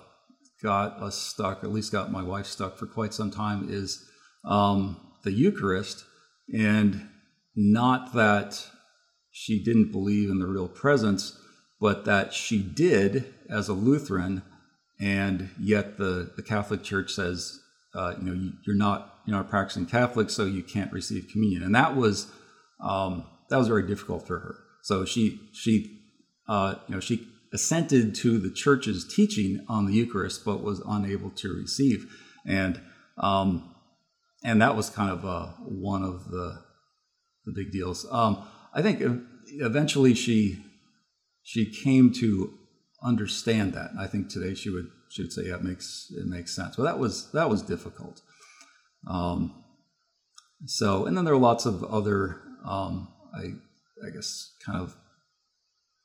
[0.63, 4.03] got us stuck, or at least got my wife stuck for quite some time, is
[4.45, 6.03] um, the Eucharist.
[6.53, 7.07] And
[7.55, 8.65] not that
[9.31, 11.37] she didn't believe in the real presence,
[11.81, 14.43] but that she did as a Lutheran,
[14.99, 17.59] and yet the, the Catholic Church says,
[17.95, 21.75] uh, you know, you're not you're not practicing Catholic, so you can't receive communion, and
[21.75, 22.31] that was
[22.79, 24.55] um, that was very difficult for her.
[24.83, 25.99] So she she
[26.47, 31.31] uh, you know she assented to the church's teaching on the Eucharist, but was unable
[31.31, 32.05] to receive,
[32.45, 32.79] and
[33.17, 33.75] um,
[34.43, 36.63] and that was kind of uh, one of the
[37.45, 38.07] the big deals.
[38.09, 39.01] Um, I think
[39.59, 40.63] eventually she
[41.43, 42.53] she came to
[43.03, 43.91] understand that.
[43.99, 46.83] I think today she would she would say, "Yeah, it makes it makes sense." But
[46.83, 48.21] that was that was difficult.
[49.07, 49.63] Um,
[50.65, 53.53] so, and then there are lots of other, um, I
[54.05, 54.95] I guess, kind of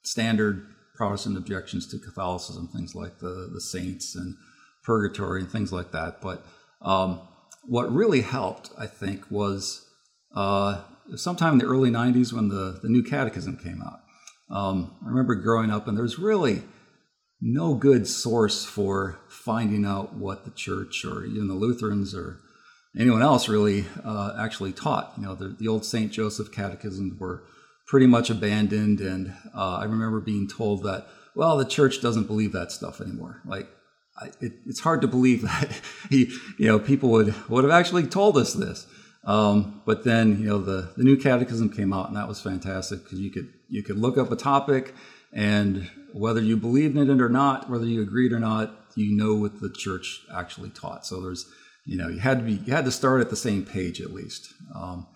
[0.02, 4.34] standard Protestant objections to Catholicism, things like the the saints and
[4.82, 6.20] purgatory and things like that.
[6.20, 6.44] But
[6.80, 7.20] um,
[7.64, 9.86] what really helped, I think, was
[10.34, 10.82] uh,
[11.16, 14.00] sometime in the early '90s when the the new Catechism came out.
[14.50, 16.62] Um, I remember growing up, and there's really
[17.40, 22.40] no good source for finding out what the church or even the Lutherans or
[22.98, 25.12] anyone else really uh, actually taught.
[25.18, 26.10] You know, the, the old St.
[26.10, 27.44] Joseph catechisms were
[27.86, 32.52] pretty much abandoned, and uh, I remember being told that, well, the church doesn't believe
[32.52, 33.42] that stuff anymore.
[33.44, 33.68] Like,
[34.18, 38.06] I, it, it's hard to believe that he, you know, people would would have actually
[38.06, 38.86] told us this.
[39.26, 43.02] Um, but then, you know, the, the new catechism came out, and that was fantastic
[43.02, 44.94] because you could you could look up a topic,
[45.32, 49.34] and whether you believed in it or not, whether you agreed or not, you know
[49.34, 51.04] what the church actually taught.
[51.04, 51.44] So there's,
[51.84, 54.12] you know, you had to be you had to start at the same page at
[54.12, 54.54] least.
[54.74, 55.08] Um,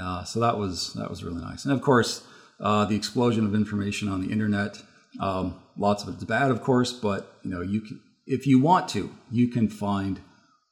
[0.00, 1.64] uh, so that was that was really nice.
[1.64, 2.24] And of course,
[2.60, 4.82] uh, the explosion of information on the internet.
[5.20, 8.88] Um, lots of it's bad, of course, but you know, you can if you want
[8.90, 10.20] to, you can find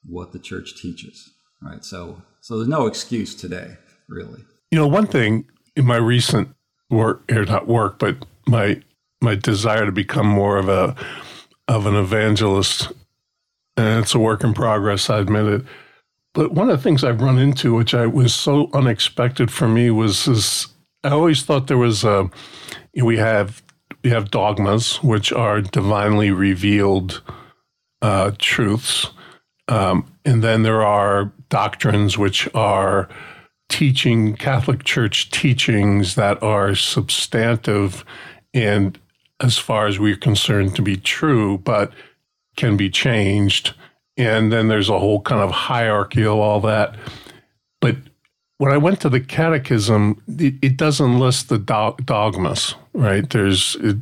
[0.05, 1.29] what the church teaches.
[1.61, 1.83] Right.
[1.83, 3.77] So so there's no excuse today,
[4.07, 4.43] really.
[4.71, 6.55] You know, one thing in my recent
[6.89, 8.81] work, or not work, but my
[9.21, 10.95] my desire to become more of a
[11.67, 12.91] of an evangelist,
[13.77, 15.09] and it's a work in progress.
[15.09, 15.65] I admit it.
[16.33, 19.89] But one of the things I've run into, which I was so unexpected for me,
[19.89, 20.67] was this.
[21.03, 22.29] I always thought there was a.
[22.95, 23.63] We have
[24.03, 27.21] we have dogmas, which are divinely revealed
[28.01, 29.07] uh, truths,
[29.69, 33.07] um, and then there are doctrines which are
[33.69, 38.03] teaching Catholic Church teachings that are substantive
[38.53, 38.99] and,
[39.39, 41.93] as far as we're concerned, to be true, but
[42.57, 43.75] can be changed.
[44.17, 46.95] And then there's a whole kind of hierarchy of all that.
[47.79, 47.95] But
[48.57, 53.29] when I went to the Catechism, it, it doesn't list the dogmas, right?
[53.29, 53.97] There's it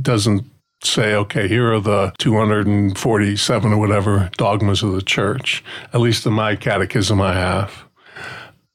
[0.00, 0.46] doesn't
[0.82, 5.62] say, okay, here are the 247 or whatever dogmas of the church,
[5.92, 7.84] at least in my catechism I have.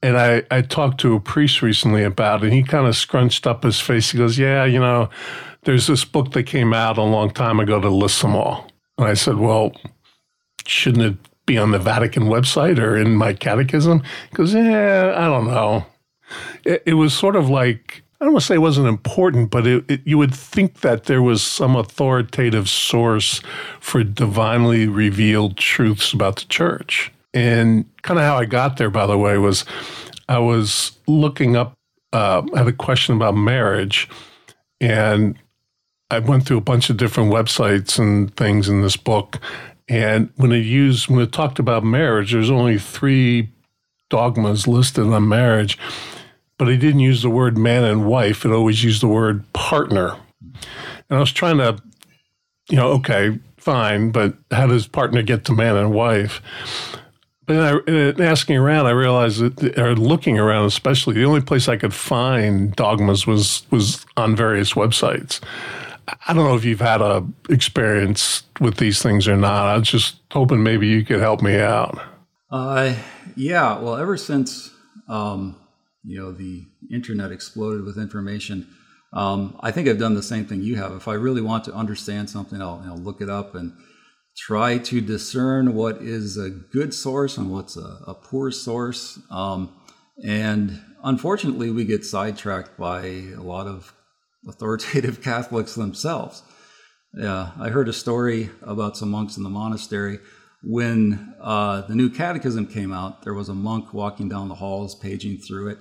[0.01, 3.47] And I, I talked to a priest recently about it, and he kind of scrunched
[3.47, 4.11] up his face.
[4.11, 5.09] He goes, Yeah, you know,
[5.63, 8.69] there's this book that came out a long time ago that lists them all.
[8.99, 9.71] And I said, Well,
[10.65, 14.03] shouldn't it be on the Vatican website or in my catechism?
[14.29, 15.87] He goes, Yeah, I don't know.
[16.63, 19.67] It, it was sort of like I don't want to say it wasn't important, but
[19.67, 23.41] it, it, you would think that there was some authoritative source
[23.81, 27.11] for divinely revealed truths about the church.
[27.33, 29.65] And kind of how I got there, by the way, was
[30.29, 31.73] I was looking up,
[32.13, 34.07] uh, I had a question about marriage,
[34.79, 35.37] and
[36.09, 39.39] I went through a bunch of different websites and things in this book.
[39.89, 43.49] And when it used, when it talked about marriage, there's only three
[44.09, 45.77] dogmas listed on marriage
[46.57, 48.45] but he didn't use the word man and wife.
[48.45, 50.15] It always used the word partner.
[51.09, 51.77] And I was trying to,
[52.69, 56.41] you know, okay, fine, but how does partner get to man and wife?
[57.45, 61.67] But I, in asking around, I realized that, or looking around especially, the only place
[61.67, 65.41] I could find dogmas was was on various websites.
[66.27, 69.67] I don't know if you've had a experience with these things or not.
[69.67, 71.99] I was just hoping maybe you could help me out.
[72.49, 72.95] Uh,
[73.35, 73.79] yeah.
[73.79, 74.71] Well, ever since
[75.07, 75.55] um,
[76.05, 78.67] you know the internet exploded with information.
[79.13, 80.91] Um, I think I've done the same thing you have.
[80.91, 83.73] If I really want to understand something, I'll you know, look it up and
[84.37, 89.17] try to discern what is a good source and what's a, a poor source.
[89.31, 89.73] Um,
[90.23, 93.93] and unfortunately, we get sidetracked by a lot of
[94.47, 96.43] authoritative Catholics themselves.
[97.13, 100.19] Yeah, I heard a story about some monks in the monastery.
[100.61, 104.95] When uh, the new catechism came out, there was a monk walking down the halls,
[104.95, 105.77] paging through it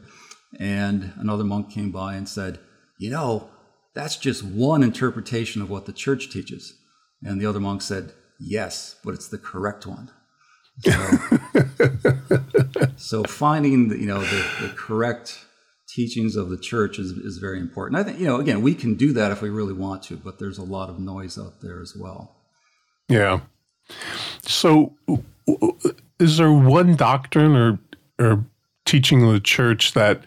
[0.59, 2.59] and another monk came by and said,
[2.99, 3.51] You know,
[3.95, 6.75] that's just one interpretation of what the church teaches.
[7.23, 10.11] And the other monk said, Yes, but it's the correct one.
[10.81, 10.93] So,
[12.97, 15.45] so finding the, you know the, the correct
[15.89, 18.01] teachings of the church is, is very important.
[18.01, 20.39] I think you know again we can do that if we really want to, but
[20.39, 22.37] there's a lot of noise out there as well.
[23.09, 23.41] Yeah.
[24.43, 24.95] So,
[26.19, 27.79] is there one doctrine or
[28.19, 28.45] or
[28.95, 30.23] teaching of the church that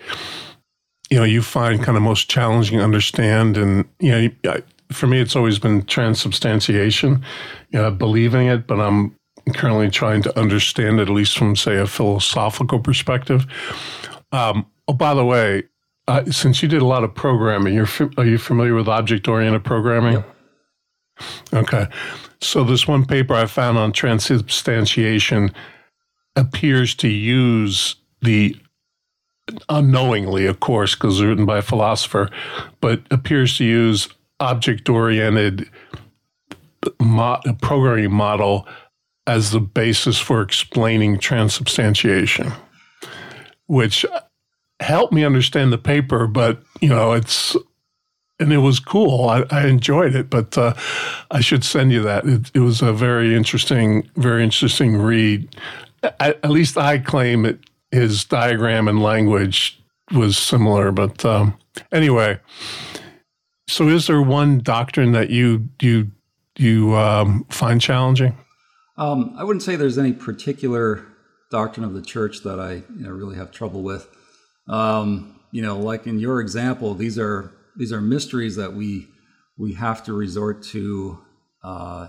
[1.09, 3.55] you know you find kind of most challenging to understand?
[3.55, 4.11] And you
[4.43, 4.61] know,
[4.91, 7.24] for me, it's always been transubstantiation.
[7.70, 9.15] You know, believing it, but I'm
[9.53, 13.45] currently trying to understand it, at least from say a philosophical perspective.
[14.34, 15.63] Um, oh, by the way,
[16.09, 17.88] uh, since you did a lot of programming, you're
[18.18, 20.15] are you familiar with object oriented programming?
[20.15, 20.36] Yep.
[21.53, 21.88] Okay.
[22.41, 25.53] So, this one paper I found on transubstantiation
[26.36, 28.55] appears to use the
[29.70, 32.30] unknowingly, of course, because it's written by a philosopher,
[32.82, 34.09] but appears to use
[34.39, 35.70] object oriented
[36.99, 38.68] mo- programming model
[39.26, 42.51] as the basis for explaining transubstantiation,
[43.68, 44.05] which
[44.80, 47.55] helped me understand the paper, but you know, it's
[48.39, 49.30] and it was cool.
[49.30, 50.74] I, I enjoyed it, but uh,
[51.32, 52.26] I should send you that.
[52.26, 55.55] It, it, was a very interesting, very interesting read.
[56.03, 57.59] At, at, least I claim it.
[57.91, 59.81] His diagram and language
[60.13, 61.57] was similar, but um,
[61.91, 62.39] anyway.
[63.69, 66.11] So, is there one doctrine that you you
[66.57, 68.38] you um, find challenging?
[68.97, 71.05] Um, I wouldn't say there's any particular
[71.51, 74.07] doctrine of the church that I you know, really have trouble with.
[74.67, 79.07] Um, you know, like in your example, these are these are mysteries that we
[79.57, 81.19] we have to resort to
[81.63, 82.07] uh,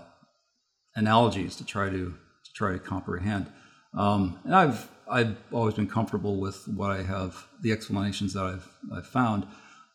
[0.95, 2.15] analogies to try to
[2.45, 3.47] to try to comprehend.
[3.95, 8.69] Um, and I've I've always been comfortable with what I have the explanations that I've
[8.93, 9.47] I've found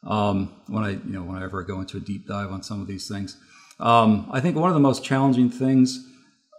[0.05, 2.87] um, when I you know whenever I go into a deep dive on some of
[2.87, 3.37] these things.
[3.79, 6.05] Um, I think one of the most challenging things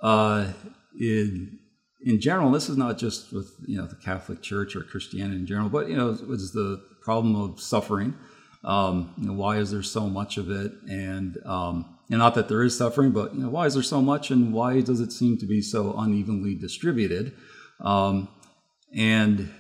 [0.03, 0.53] uh,
[0.99, 1.59] in
[2.05, 5.47] in general, this is not just with you know the Catholic Church or Christianity in
[5.47, 8.15] general, but you know it's the problem of suffering.
[8.63, 10.73] Um, you know, why is there so much of it?
[10.89, 14.03] And um, and not that there is suffering, but you know, why is there so
[14.03, 17.35] much, and why does it seem to be so unevenly distributed?
[17.81, 18.29] Um,
[18.97, 19.51] and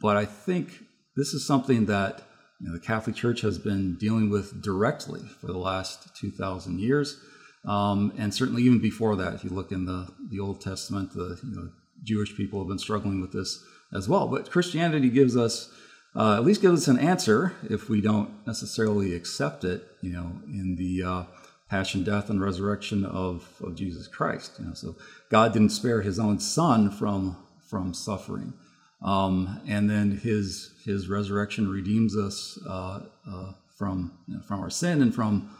[0.00, 0.84] but I think
[1.16, 2.22] this is something that
[2.60, 6.80] you know, the Catholic Church has been dealing with directly for the last two thousand
[6.80, 7.20] years,
[7.66, 9.34] um, and certainly even before that.
[9.34, 11.70] If you look in the the Old Testament, the you know,
[12.04, 13.62] Jewish people have been struggling with this
[13.92, 14.28] as well.
[14.28, 15.70] But Christianity gives us
[16.16, 20.32] uh, at least gives us an answer if we don't necessarily accept it, you know,
[20.46, 21.24] in the uh,
[21.70, 24.52] passion, death, and resurrection of, of Jesus Christ.
[24.58, 24.96] You know, so
[25.30, 27.36] God didn't spare His own Son from
[27.68, 28.54] from suffering,
[29.02, 33.00] um, and then His His resurrection redeems us uh,
[33.30, 35.50] uh from you know, from our sin and from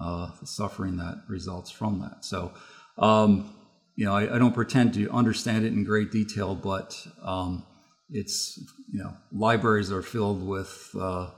[0.00, 2.24] uh, the suffering that results from that.
[2.24, 2.52] So.
[2.98, 3.54] Um,
[3.94, 7.66] you know, I, I, don't pretend to understand it in great detail, but um,
[8.10, 8.58] it's
[8.92, 11.30] you know libraries are filled with uh,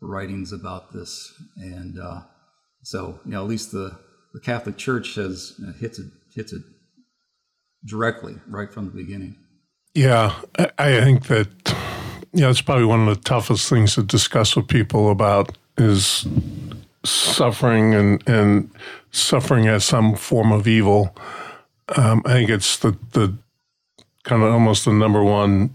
[0.00, 2.20] writings about this, and uh,
[2.82, 3.98] so you know at least the
[4.32, 6.62] the Catholic Church has you know, hits it hits it
[7.84, 9.36] directly right from the beginning.
[9.94, 10.34] Yeah,
[10.78, 11.48] I think that
[12.32, 16.26] know it's probably one of the toughest things to discuss with people about is
[17.04, 18.70] suffering and and
[19.12, 21.16] suffering as some form of evil.
[21.96, 23.34] Um, I think it's the the
[24.24, 25.74] kind of almost the number one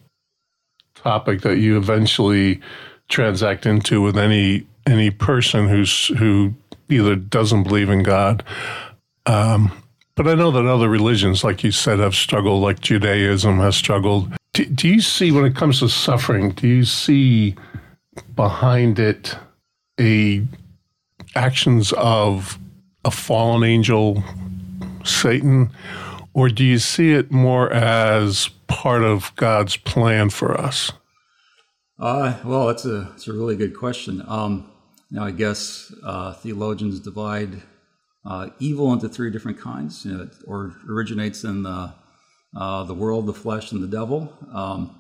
[0.96, 2.60] topic that you eventually
[3.08, 6.54] transact into with any any person who's who
[6.90, 8.44] either doesn't believe in God.
[9.26, 9.79] Um,
[10.20, 12.62] but I know that other religions, like you said, have struggled.
[12.62, 14.34] Like Judaism has struggled.
[14.52, 16.52] Do, do you see when it comes to suffering?
[16.52, 17.56] Do you see
[18.36, 19.38] behind it
[19.98, 20.46] a
[21.38, 22.60] actions of
[23.06, 24.22] a fallen angel,
[25.06, 25.72] Satan,
[26.34, 30.92] or do you see it more as part of God's plan for us?
[31.98, 34.22] Uh, well, that's a, that's a really good question.
[34.28, 34.70] Um,
[35.12, 37.62] now, I guess uh, theologians divide
[38.26, 41.94] uh, evil into three different kinds, you know, or originates in the,
[42.56, 44.34] uh, the world, the flesh, and the devil.
[44.54, 45.00] Um,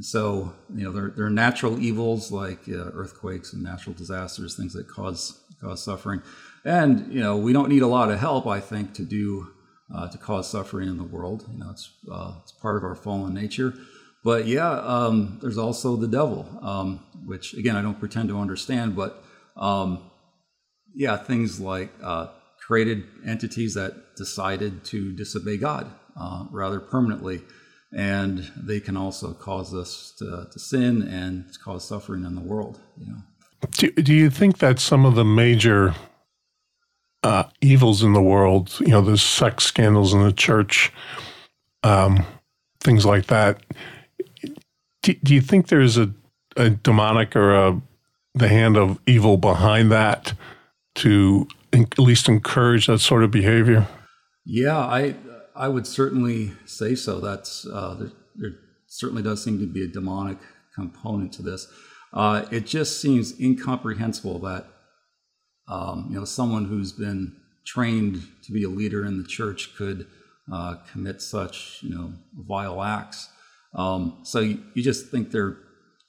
[0.00, 4.72] so, you know, there, there are natural evils like uh, earthquakes and natural disasters, things
[4.74, 6.22] that cause cause suffering.
[6.64, 9.48] And you know, we don't need a lot of help, I think, to do
[9.94, 11.44] uh, to cause suffering in the world.
[11.52, 13.74] You know, it's uh, it's part of our fallen nature.
[14.22, 18.94] But yeah, um, there's also the devil, um, which again I don't pretend to understand.
[18.94, 19.22] But
[19.56, 20.10] um,
[20.94, 22.28] yeah, things like uh,
[22.70, 27.42] created entities that decided to disobey God uh, rather permanently,
[27.92, 32.78] and they can also cause us to, to sin and cause suffering in the world.
[32.96, 33.18] You know.
[33.72, 35.96] Do, do you think that some of the major
[37.24, 40.92] uh, evils in the world, you know, the sex scandals in the church,
[41.82, 42.24] um,
[42.78, 43.64] things like that,
[45.02, 46.12] do, do you think there's a,
[46.56, 47.82] a demonic or a
[48.32, 50.34] the hand of evil behind that
[50.94, 53.86] to at least encourage that sort of behavior?
[54.44, 55.14] Yeah, I
[55.54, 57.20] I would certainly say so.
[57.20, 58.52] That's uh, there, there,
[58.86, 60.38] certainly does seem to be a demonic
[60.74, 61.68] component to this.
[62.12, 64.66] Uh, it just seems incomprehensible that
[65.68, 70.06] um, you know someone who's been trained to be a leader in the church could
[70.52, 73.28] uh, commit such you know vile acts.
[73.74, 75.58] Um, so you, you, just think there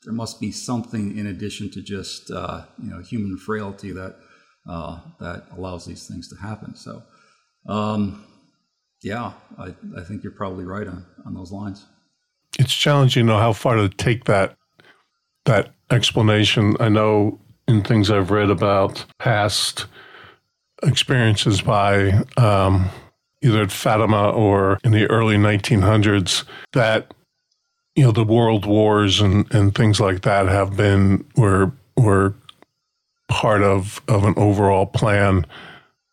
[0.03, 4.15] there must be something in addition to just uh, you know human frailty that
[4.67, 6.75] uh, that allows these things to happen.
[6.75, 7.03] So,
[7.67, 8.25] um,
[9.01, 11.85] yeah, I, I think you're probably right on, on those lines.
[12.59, 14.55] It's challenging to know how far to take that
[15.45, 16.75] that explanation.
[16.79, 19.87] I know in things I've read about past
[20.83, 22.89] experiences by um,
[23.41, 26.43] either at Fatima or in the early 1900s
[26.73, 27.13] that
[27.95, 32.35] you know the world wars and, and things like that have been were were
[33.31, 35.45] part of, of an overall plan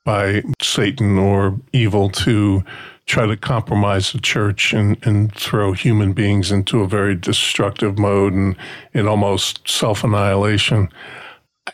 [0.04, 2.62] by Satan or evil to
[3.06, 8.32] try to compromise the church and, and throw human beings into a very destructive mode
[8.32, 8.56] and
[8.94, 10.88] in almost self annihilation.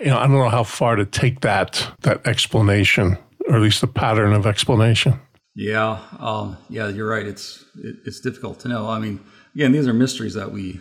[0.00, 3.82] You know, I don't know how far to take that that explanation, or at least
[3.82, 5.20] the pattern of explanation.
[5.54, 7.26] Yeah, um, yeah, you're right.
[7.26, 8.88] It's it, it's difficult to know.
[8.88, 9.20] I mean,
[9.54, 10.80] again, these are mysteries that we,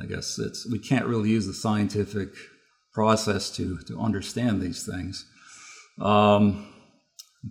[0.00, 2.30] I guess, it's we can't really use the scientific
[2.92, 5.26] process to to understand these things.
[6.00, 6.72] Um,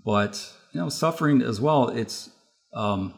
[0.06, 1.90] but you know, suffering as well.
[1.90, 2.30] It's
[2.74, 3.14] um,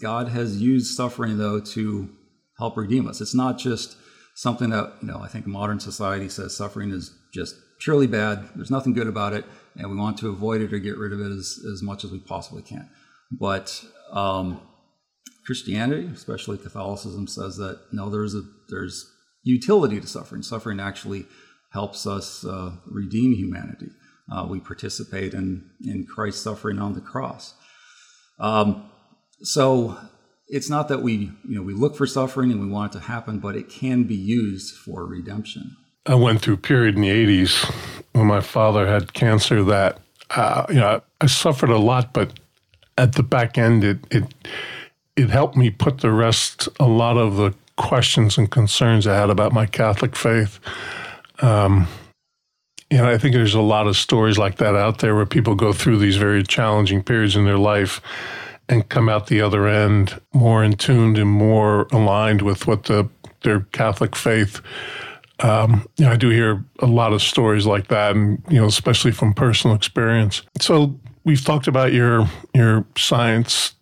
[0.00, 2.10] God has used suffering though to
[2.58, 3.20] help redeem us.
[3.20, 3.96] It's not just
[4.34, 5.20] something that you know.
[5.20, 8.48] I think modern society says suffering is just purely bad.
[8.54, 9.44] There's nothing good about it,
[9.76, 12.10] and we want to avoid it or get rid of it as as much as
[12.10, 12.88] we possibly can.
[13.30, 14.60] But um,
[15.44, 19.10] Christianity, especially Catholicism, says that no, there's a there's
[19.44, 20.42] utility to suffering.
[20.42, 21.26] Suffering actually
[21.76, 23.90] helps us uh, redeem humanity.
[24.32, 27.52] Uh, we participate in, in Christ's suffering on the cross.
[28.40, 28.90] Um,
[29.42, 29.98] so
[30.48, 31.12] it's not that we,
[31.46, 34.04] you know, we look for suffering and we want it to happen, but it can
[34.04, 35.76] be used for redemption.
[36.06, 37.52] I went through a period in the 80s
[38.12, 39.98] when my father had cancer that,
[40.30, 42.40] uh, you know, I suffered a lot, but
[42.96, 44.24] at the back end, it, it,
[45.14, 49.28] it helped me put the rest, a lot of the questions and concerns I had
[49.28, 50.58] about my Catholic faith.
[51.40, 51.86] Um,
[52.90, 55.72] and I think there's a lot of stories like that out there where people go
[55.72, 58.00] through these very challenging periods in their life
[58.68, 63.08] and come out the other end more in tuned and more aligned with what the
[63.42, 64.60] their Catholic faith.
[65.40, 68.66] Um, you know, I do hear a lot of stories like that, and you know,
[68.66, 70.42] especially from personal experience.
[70.60, 73.74] So we've talked about your your science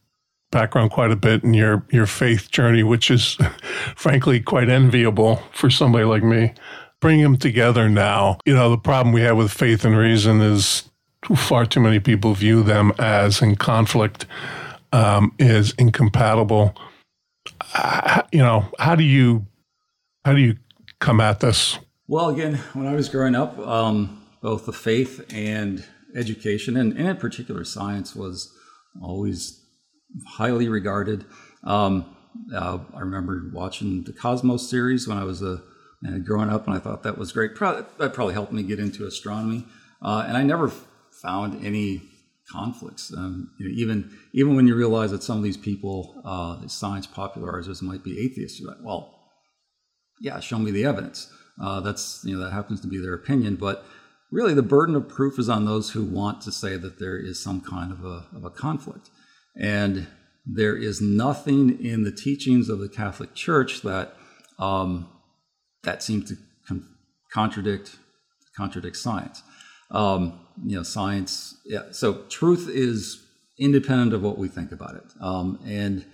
[0.50, 3.34] background quite a bit and your your faith journey, which is
[3.96, 6.52] frankly quite enviable for somebody like me
[7.05, 8.38] bring them together now.
[8.46, 10.88] You know, the problem we have with faith and reason is
[11.36, 14.24] far too many people view them as in conflict,
[14.90, 16.74] um, is incompatible.
[17.74, 19.44] Uh, you know, how do you
[20.24, 20.57] how do you
[20.98, 21.78] come at this?
[22.09, 25.84] Well, again, when I was growing up, um, both the faith and
[26.16, 28.50] education, and, and, in particular science, was
[29.02, 29.62] always
[30.26, 31.26] highly regarded.
[31.64, 32.16] Um,
[32.55, 35.61] uh, I remember watching the Cosmos series when I was a
[36.05, 37.59] and growing up, and I thought that was great.
[37.59, 39.66] That probably helped me get into astronomy.
[40.02, 40.70] Uh, and I never
[41.22, 42.02] found any
[42.52, 43.12] conflicts.
[43.16, 47.07] Um, you know, even even when you realize that some of these people, uh, science
[47.07, 49.18] popularizers, might be atheists, you're like, well,
[50.20, 51.30] yeah, show me the evidence.
[51.61, 53.86] Uh, that's you know that happens to be their opinion, but
[54.30, 57.42] really the burden of proof is on those who want to say that there is
[57.42, 59.09] some kind of a of a conflict,
[59.59, 60.07] and
[60.44, 64.14] there is nothing in the teachings of the Catholic Church that
[64.59, 65.09] um,
[65.85, 66.87] that seems to con-
[67.32, 67.97] contradict
[68.57, 69.43] contradict science.
[69.91, 71.57] Um, you know, science.
[71.64, 71.82] Yeah.
[71.91, 73.24] So truth is
[73.59, 76.05] independent of what we think about it, um, and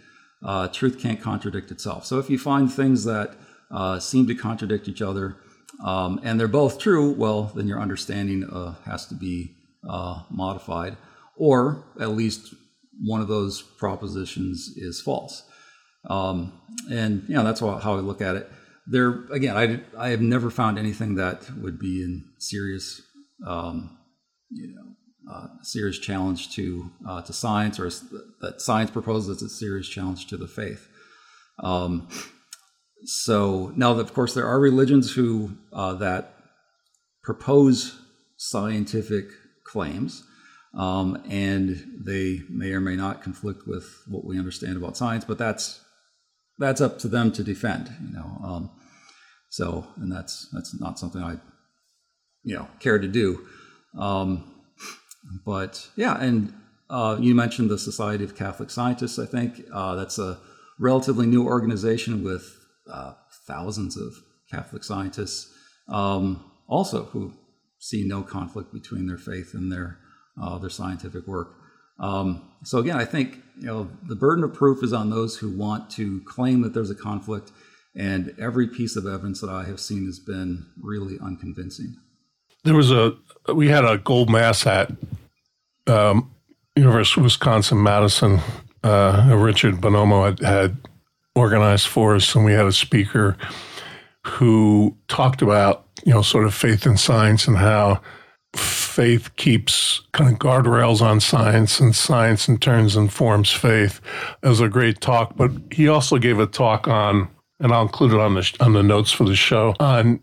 [0.44, 2.04] uh, truth can't contradict itself.
[2.04, 3.36] So if you find things that
[3.70, 5.36] uh, seem to contradict each other,
[5.84, 9.54] um, and they're both true, well, then your understanding uh, has to be
[9.88, 10.96] uh, modified,
[11.36, 12.54] or at least
[13.02, 15.44] one of those propositions is false.
[16.08, 16.60] Um,
[16.90, 18.50] and you know that's how I look at it
[18.90, 23.00] there again, I I have never found anything that would be in serious,
[23.46, 23.96] um,
[24.50, 27.88] you know, uh, serious challenge to uh, to science, or
[28.40, 30.88] that science proposes a serious challenge to the faith.
[31.62, 32.08] Um,
[33.04, 36.34] so now, of course, there are religions who uh, that
[37.22, 37.96] propose
[38.38, 39.26] scientific
[39.64, 40.24] claims,
[40.76, 45.38] um, and they may or may not conflict with what we understand about science, but
[45.38, 45.80] that's
[46.58, 48.40] that's up to them to defend, you know.
[48.44, 48.70] Um,
[49.50, 51.36] so, and that's that's not something I,
[52.42, 53.46] you know, care to do.
[53.98, 54.54] Um,
[55.44, 56.54] but yeah, and
[56.88, 59.18] uh, you mentioned the Society of Catholic Scientists.
[59.18, 60.38] I think uh, that's a
[60.78, 62.56] relatively new organization with
[62.90, 63.14] uh,
[63.46, 64.14] thousands of
[64.50, 65.52] Catholic scientists,
[65.88, 67.34] um, also who
[67.78, 69.98] see no conflict between their faith and their
[70.40, 71.56] uh, their scientific work.
[71.98, 75.56] Um, so again, I think you know the burden of proof is on those who
[75.56, 77.52] want to claim that there's a conflict,
[77.94, 81.96] and every piece of evidence that I have seen has been really unconvincing.
[82.64, 83.16] There was a
[83.54, 84.90] we had a gold mass at
[85.86, 86.30] um,
[86.76, 88.40] University of Wisconsin Madison.
[88.82, 90.76] Uh, Richard Bonomo had, had
[91.34, 93.36] organized for us, and we had a speaker
[94.26, 98.00] who talked about you know sort of faith and science and how
[98.54, 104.00] faith keeps kind of guardrails on science and science in turns informs faith.
[104.42, 107.28] It was a great talk, but he also gave a talk on,
[107.60, 110.20] and I'll include it on the on the notes for the show on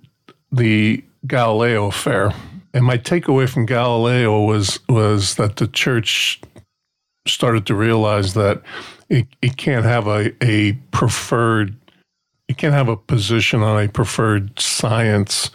[0.52, 2.34] the Galileo affair.
[2.74, 6.42] And my takeaway from Galileo was was that the church
[7.26, 8.62] started to realize that
[9.10, 11.76] it, it can't have a, a preferred
[12.48, 15.52] it can't have a position on a preferred science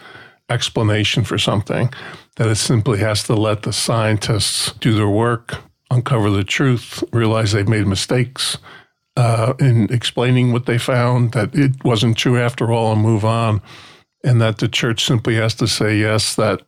[0.49, 1.91] explanation for something
[2.35, 5.55] that it simply has to let the scientists do their work,
[5.89, 8.57] uncover the truth, realize they've made mistakes
[9.15, 13.61] uh, in explaining what they found, that it wasn't true after all, and move on.
[14.23, 16.61] And that the church simply has to say, yes, that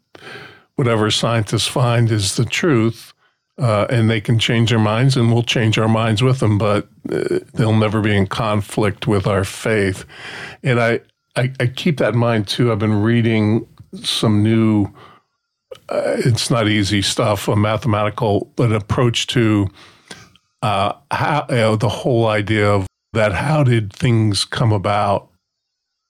[0.75, 3.13] whatever scientists find is the truth.
[3.57, 6.89] Uh, and they can change their minds, and we'll change our minds with them, but
[7.09, 10.03] uh, they'll never be in conflict with our faith.
[10.61, 10.99] And I,
[11.37, 12.69] I, I keep that in mind too.
[12.69, 13.65] I've been reading
[14.03, 14.93] some new
[15.89, 19.69] uh, it's not easy stuff, a mathematical an approach to
[20.61, 23.33] uh, how you know, the whole idea of that.
[23.33, 25.29] How did things come about,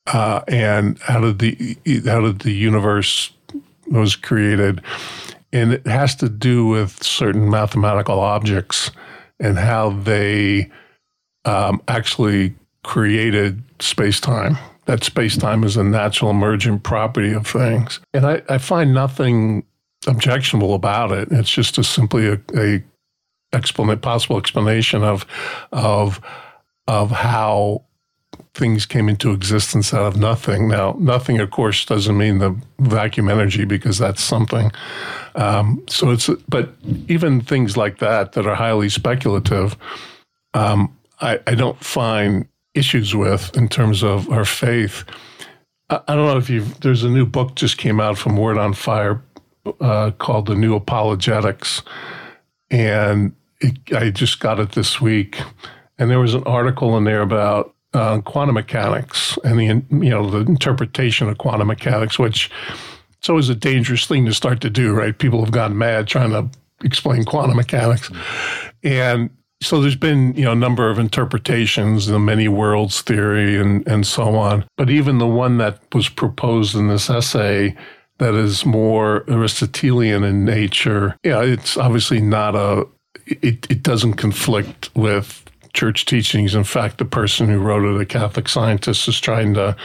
[0.07, 3.31] uh, and how did the how did the universe
[3.87, 4.81] was created?
[5.53, 8.91] And it has to do with certain mathematical objects
[9.39, 10.69] and how they
[11.45, 17.99] um, actually created space time that space time is a natural emergent property of things.
[18.13, 19.65] And I, I find nothing
[20.07, 21.27] objectionable about it.
[21.31, 22.83] It's just a, simply a, a
[23.55, 25.25] explanation, possible explanation of
[25.71, 26.21] of
[26.87, 27.85] of how
[28.53, 30.67] things came into existence out of nothing.
[30.67, 34.71] Now, nothing, of course, doesn't mean the vacuum energy because that's something.
[35.35, 36.73] Um, so it's, but
[37.07, 39.75] even things like that that are highly speculative,
[40.53, 45.03] um, I, I, don't find issues with in terms of our faith.
[45.89, 48.57] I, I don't know if you've, there's a new book just came out from Word
[48.57, 49.21] on Fire
[49.81, 51.81] uh, called The New Apologetics.
[52.71, 55.39] And it, I just got it this week.
[55.97, 59.65] And there was an article in there about uh, quantum mechanics and the
[60.05, 62.51] you know the interpretation of quantum mechanics, which
[63.17, 65.17] it's always a dangerous thing to start to do, right?
[65.17, 66.49] People have gone mad trying to
[66.83, 68.11] explain quantum mechanics,
[68.83, 69.29] and
[69.61, 74.05] so there's been, you know, a number of interpretations, the many worlds theory and, and
[74.05, 74.65] so on.
[74.77, 77.75] But even the one that was proposed in this essay
[78.17, 82.85] that is more Aristotelian in nature, yeah, it's obviously not a,
[83.25, 85.43] it, it doesn't conflict with
[85.73, 86.55] church teachings.
[86.55, 89.75] In fact, the person who wrote it, a Catholic scientist, is trying to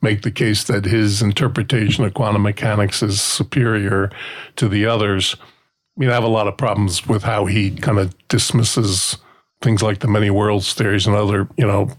[0.00, 4.10] make the case that his interpretation of quantum mechanics is superior
[4.56, 5.36] to the others.
[5.40, 9.18] I mean, I have a lot of problems with how he kind of dismisses
[9.60, 11.90] things like the many worlds theories and other, you know,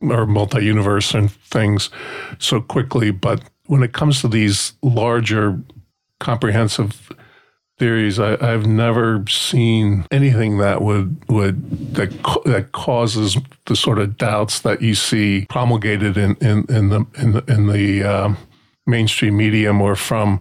[0.00, 1.90] or multi universe and things
[2.38, 3.10] so quickly.
[3.10, 5.60] But when it comes to these larger,
[6.20, 7.12] comprehensive
[7.78, 12.10] theories, I, have never seen anything that would would that
[12.44, 13.36] that causes
[13.66, 17.66] the sort of doubts that you see promulgated in in, in the in the, in
[17.68, 18.36] the um,
[18.86, 20.40] mainstream medium or from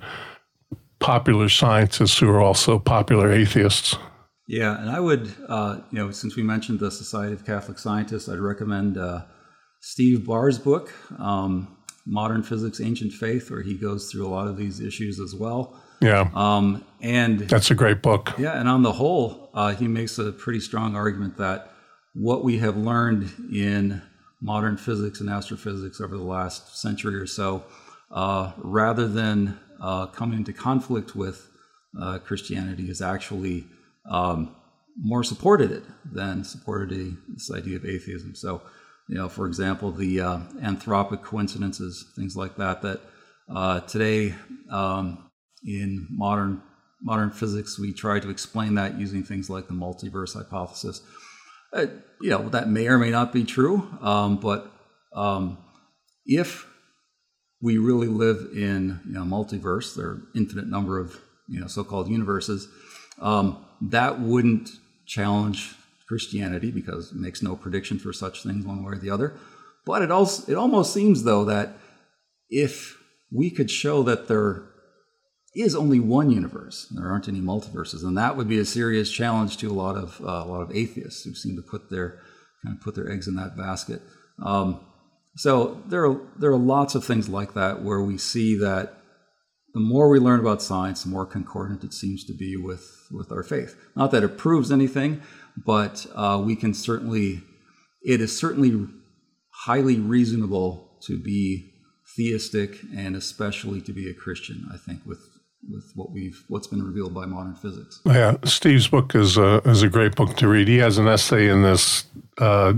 [1.00, 3.96] popular scientists who are also popular atheists.
[4.48, 8.30] Yeah, and I would, uh, you know, since we mentioned the Society of Catholic Scientists,
[8.30, 9.24] I'd recommend uh,
[9.82, 14.56] Steve Barr's book, um, Modern Physics, Ancient Faith, where he goes through a lot of
[14.56, 15.82] these issues as well.
[16.00, 16.30] Yeah.
[16.34, 18.34] Um, and that's a great book.
[18.38, 21.72] Yeah, and on the whole, uh, he makes a pretty strong argument that
[22.14, 24.02] what we have learned in
[24.42, 27.64] modern physics and astrophysics over the last century or so,
[28.12, 31.48] uh, rather than uh, coming into conflict with
[32.00, 33.68] uh, Christianity, is actually
[34.10, 34.56] um,
[35.00, 38.34] more supported it than supported a, this idea of atheism.
[38.36, 38.62] So,
[39.08, 43.02] you know, for example, the uh, anthropic coincidences, things like that, that
[43.50, 44.36] uh, today
[44.72, 45.27] um,
[45.66, 46.62] in modern
[47.02, 51.02] modern physics, we try to explain that using things like the multiverse hypothesis.
[51.74, 51.86] Uh,
[52.22, 54.72] you know, that may or may not be true, um, but
[55.14, 55.58] um,
[56.26, 56.66] if
[57.62, 62.08] we really live in you know, multiverse, there are infinite number of you know so-called
[62.08, 62.68] universes,
[63.20, 64.70] um, that wouldn't
[65.06, 65.76] challenge
[66.08, 69.34] Christianity because it makes no prediction for such things one way or the other.
[69.86, 71.74] But it also it almost seems though that
[72.50, 72.98] if
[73.32, 74.64] we could show that there
[75.62, 76.88] is only one universe.
[76.92, 80.20] There aren't any multiverses, and that would be a serious challenge to a lot of
[80.22, 82.20] uh, a lot of atheists who seem to put their
[82.64, 84.02] kind of put their eggs in that basket.
[84.44, 84.82] Um,
[85.36, 88.98] so there are there are lots of things like that where we see that
[89.74, 93.32] the more we learn about science, the more concordant it seems to be with with
[93.32, 93.76] our faith.
[93.96, 95.22] Not that it proves anything,
[95.56, 97.44] but uh, we can certainly
[98.02, 98.88] it is certainly
[99.66, 101.74] highly reasonable to be
[102.16, 104.68] theistic and especially to be a Christian.
[104.74, 105.37] I think with
[105.70, 108.02] with what we've what's been revealed by modern physics.
[108.06, 110.68] Yeah, Steve's book is a is a great book to read.
[110.68, 112.06] He has an essay in this
[112.38, 112.74] uh,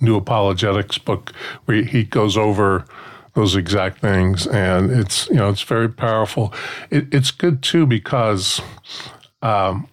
[0.00, 1.32] new apologetics book
[1.64, 2.84] where he goes over
[3.34, 6.52] those exact things, and it's you know it's very powerful.
[6.90, 8.60] It, it's good too because
[9.40, 9.88] um,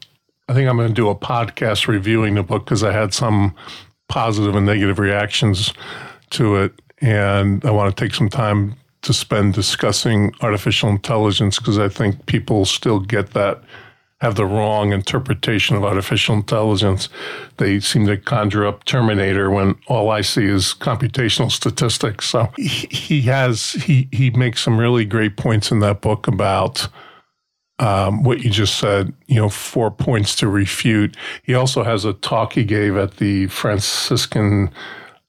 [0.47, 3.55] I think I'm going to do a podcast reviewing the book because I had some
[4.07, 5.73] positive and negative reactions
[6.31, 8.75] to it, and I want to take some time
[9.09, 13.59] to spend discussing artificial intelligence because I think people still get that,
[14.21, 17.09] have the wrong interpretation of artificial intelligence.
[17.57, 22.27] They seem to conjure up Terminator when all I see is computational statistics.
[22.27, 26.87] So he has, he, he makes some really great points in that book about.
[27.79, 31.15] Um, what you just said, you know, four points to refute.
[31.43, 34.69] He also has a talk he gave at the Franciscan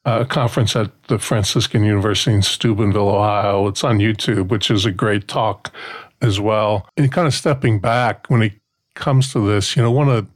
[0.05, 3.67] a conference at the Franciscan University in Steubenville, Ohio.
[3.69, 5.75] It's on YouTube, which is a great talk
[6.23, 6.89] as well.
[6.97, 8.53] And kind of stepping back when it
[8.95, 10.27] comes to this, you know, one of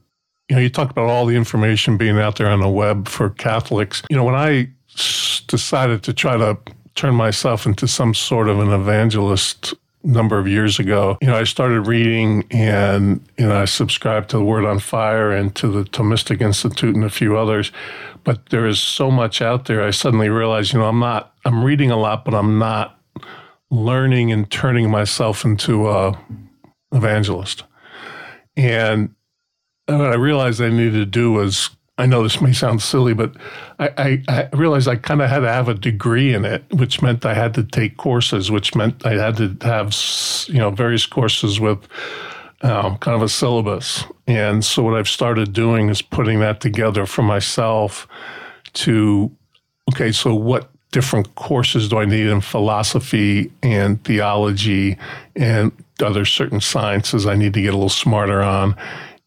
[0.49, 3.31] you know, you talk about all the information being out there on the web for
[3.31, 4.03] Catholics.
[4.09, 4.69] You know, when I
[5.47, 6.57] decided to try to
[6.93, 9.73] turn myself into some sort of an evangelist
[10.03, 14.37] number of years ago, you know, I started reading and, you know, I subscribed to
[14.37, 17.71] the Word on Fire and to the Thomistic Institute and a few others
[18.25, 19.81] but there is so much out there.
[19.81, 22.99] I suddenly realized, you know, I'm not, I'm reading a lot, but I'm not
[23.71, 26.19] learning and turning myself into a
[26.91, 27.63] evangelist.
[28.57, 29.15] And
[29.85, 33.35] what I realized I needed to do was, I know this may sound silly, but
[33.79, 37.01] I, I, I realized I kind of had to have a degree in it, which
[37.01, 39.95] meant I had to take courses, which meant I had to have,
[40.47, 41.87] you know, various courses with
[42.61, 44.03] um, kind of a syllabus.
[44.27, 48.07] And so what I've started doing is putting that together for myself
[48.73, 49.31] to,
[49.91, 54.97] okay, so what different courses do I need in philosophy and theology
[55.35, 55.71] and
[56.01, 58.75] other certain sciences I need to get a little smarter on?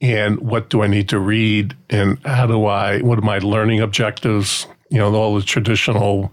[0.00, 1.76] And what do I need to read?
[1.90, 4.66] And how do I, what are my learning objectives?
[4.90, 6.32] you know, all the traditional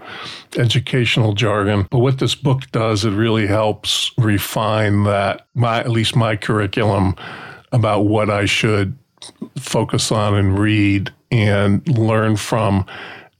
[0.57, 1.87] educational jargon.
[1.91, 7.15] But what this book does, it really helps refine that, my, at least my curriculum
[7.71, 8.97] about what I should
[9.57, 12.85] focus on and read and learn from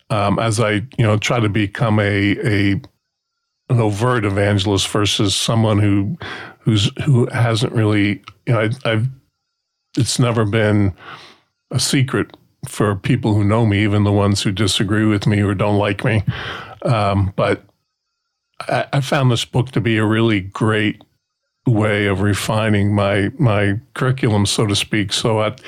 [0.10, 2.82] um, as I, you know, try to become a, a
[3.68, 6.18] an overt evangelist versus someone who
[6.60, 9.08] who's who hasn't really, you know, I, I've
[9.98, 10.94] it's never been
[11.72, 12.36] a secret
[12.68, 16.04] for people who know me, even the ones who disagree with me or don't like
[16.04, 16.24] me.
[16.82, 17.64] Um, but
[18.62, 21.04] I, I, found this book to be a really great
[21.66, 25.12] way of refining my my curriculum, so to speak.
[25.14, 25.62] So at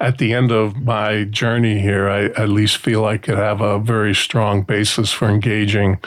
[0.00, 3.78] at the end of my journey here, I at least feel I could have a
[3.78, 5.98] very strong basis for engaging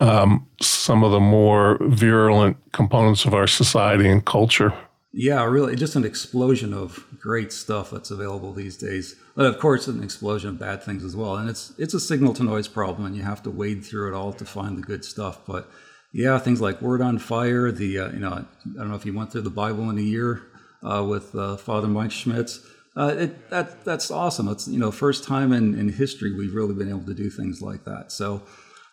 [0.00, 4.72] um, some of the more virulent components of our society and culture.
[5.12, 9.16] Yeah, really, just an explosion of great stuff that's available these days.
[9.34, 11.36] But of course, an explosion of bad things as well.
[11.36, 14.16] And it's it's a signal to noise problem, and you have to wade through it
[14.16, 15.40] all to find the good stuff.
[15.44, 15.68] But
[16.12, 17.70] yeah, things like Word on Fire.
[17.70, 18.44] The uh, you know, I
[18.76, 20.42] don't know if you went through the Bible in a year
[20.82, 22.60] uh, with uh, Father Mike Schmitz.
[22.96, 24.48] Uh, it, that that's awesome.
[24.48, 27.62] It's you know, first time in, in history we've really been able to do things
[27.62, 28.10] like that.
[28.10, 28.42] So,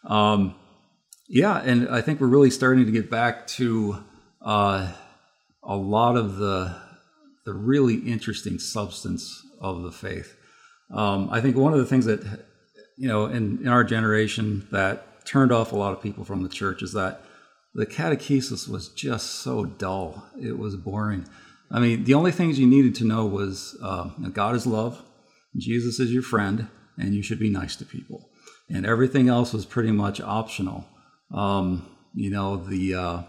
[0.06, 0.56] um,
[1.28, 4.04] yeah, and I think we're really starting to get back to
[4.42, 4.92] uh,
[5.64, 6.76] a lot of the
[7.46, 10.36] the really interesting substance of the faith.
[10.94, 12.46] Um, I think one of the things that
[12.96, 16.50] you know in, in our generation that turned off a lot of people from the
[16.50, 17.22] church is that
[17.74, 20.26] the catechesis was just so dull.
[20.42, 21.28] It was boring.
[21.70, 25.04] I mean, the only things you needed to know was uh, God is love,
[25.56, 26.68] Jesus is your friend,
[26.98, 28.30] and you should be nice to people.
[28.70, 30.86] And everything else was pretty much optional.
[31.34, 33.24] Um, you know, the uh,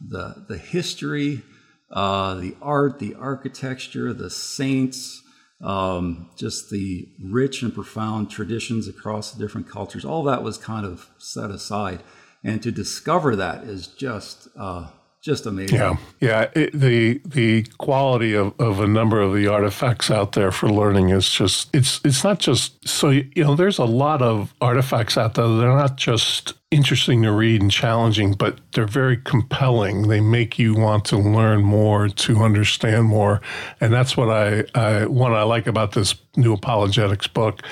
[0.00, 1.42] the the history
[1.90, 5.22] uh, the art, the architecture, the saints,
[5.60, 10.04] um, just the rich and profound traditions across the different cultures.
[10.04, 12.02] All that was kind of set aside,
[12.44, 14.88] and to discover that is just uh,
[15.22, 15.76] just amazing.
[15.76, 16.50] Yeah, yeah.
[16.54, 21.08] It, the the quality of, of a number of the artifacts out there for learning
[21.08, 25.34] is just it's it's not just so you know there's a lot of artifacts out
[25.34, 25.48] there.
[25.48, 30.08] They're not just interesting to read and challenging, but they're very compelling.
[30.08, 33.40] They make you want to learn more, to understand more,
[33.80, 37.62] and that's what I, I what I like about this new apologetics book.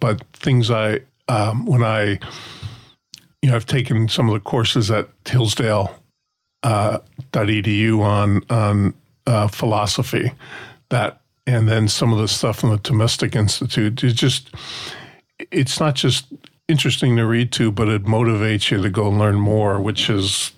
[0.00, 2.18] But things I um, when I
[3.42, 6.01] you know I've taken some of the courses at Hillsdale
[6.62, 6.98] uh,
[7.32, 8.94] .edu on on
[9.26, 10.32] uh, philosophy
[10.88, 14.02] that and then some of the stuff from the Thomistic Institute.
[14.04, 14.54] It's just
[15.50, 16.26] it's not just
[16.68, 20.52] interesting to read to, but it motivates you to go learn more, which is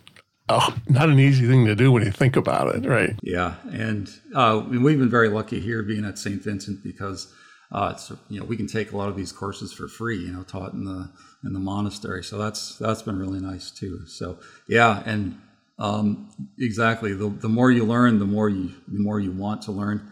[0.48, 3.18] oh, not an easy thing to do when you think about it, right?
[3.22, 6.42] Yeah, and uh, we've been very lucky here being at St.
[6.42, 7.32] Vincent because
[7.72, 7.94] uh,
[8.28, 10.74] you know we can take a lot of these courses for free, you know, taught
[10.74, 11.10] in the
[11.44, 12.22] in the monastery.
[12.22, 14.06] So that's that's been really nice too.
[14.06, 15.40] So yeah, and
[15.78, 17.14] um, exactly.
[17.14, 20.10] The, the more you learn, the more you the more you want to learn,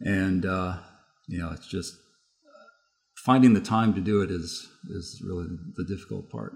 [0.00, 0.78] and uh,
[1.28, 1.96] you know it's just
[3.24, 5.46] finding the time to do it is is really
[5.76, 6.52] the difficult part.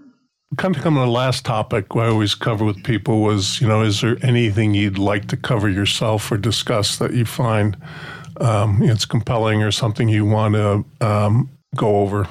[0.57, 3.81] Kind of come to the last topic I always cover with people was you know
[3.81, 7.77] is there anything you'd like to cover yourself or discuss that you find
[8.41, 12.27] um, it's compelling or something you want to um, go over?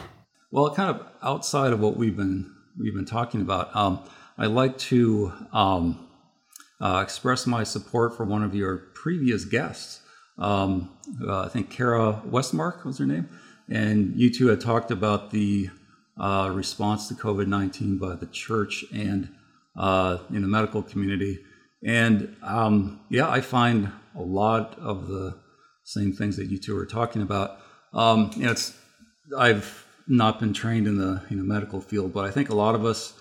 [0.50, 4.00] Well, kind of outside of what we've been we've been talking about, um,
[4.36, 6.07] I like to um,
[6.80, 10.00] uh, express my support for one of your previous guests.
[10.38, 10.96] Um,
[11.26, 13.28] uh, I think Kara Westmark was her name.
[13.70, 15.70] And you two had talked about the
[16.18, 19.28] uh, response to COVID 19 by the church and
[19.76, 21.38] uh, in the medical community.
[21.84, 25.38] And um, yeah, I find a lot of the
[25.84, 27.58] same things that you two are talking about.
[27.92, 28.76] Um, you know, it's
[29.36, 32.74] I've not been trained in the you know, medical field, but I think a lot
[32.74, 33.12] of us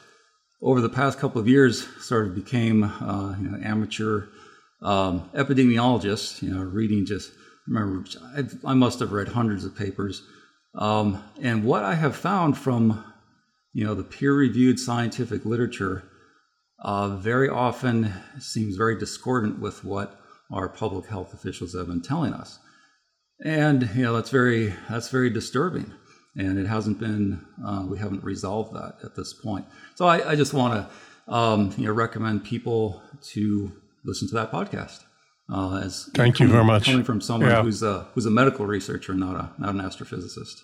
[0.62, 4.28] over the past couple of years sort of became uh, you know, amateur
[4.82, 7.32] um, epidemiologists, you know, reading just,
[7.68, 10.24] remember, I've, i must have read hundreds of papers.
[10.76, 13.04] Um, and what I have found from,
[13.74, 16.04] you know, the peer-reviewed scientific literature
[16.80, 20.20] uh, very often seems very discordant with what
[20.52, 22.60] our public health officials have been telling us.
[23.44, 25.94] And, you know, that's very, that's very disturbing
[26.38, 29.66] and it hasn't been uh, we haven't resolved that at this point.
[29.96, 33.02] So i, I just want to um, you know recommend people
[33.34, 33.72] to
[34.06, 35.04] listen to that podcast
[35.52, 36.86] uh, as thank coming, you very much.
[36.86, 37.64] coming from someone yeah.
[37.64, 40.64] who's a who's a medical researcher not a not an astrophysicist.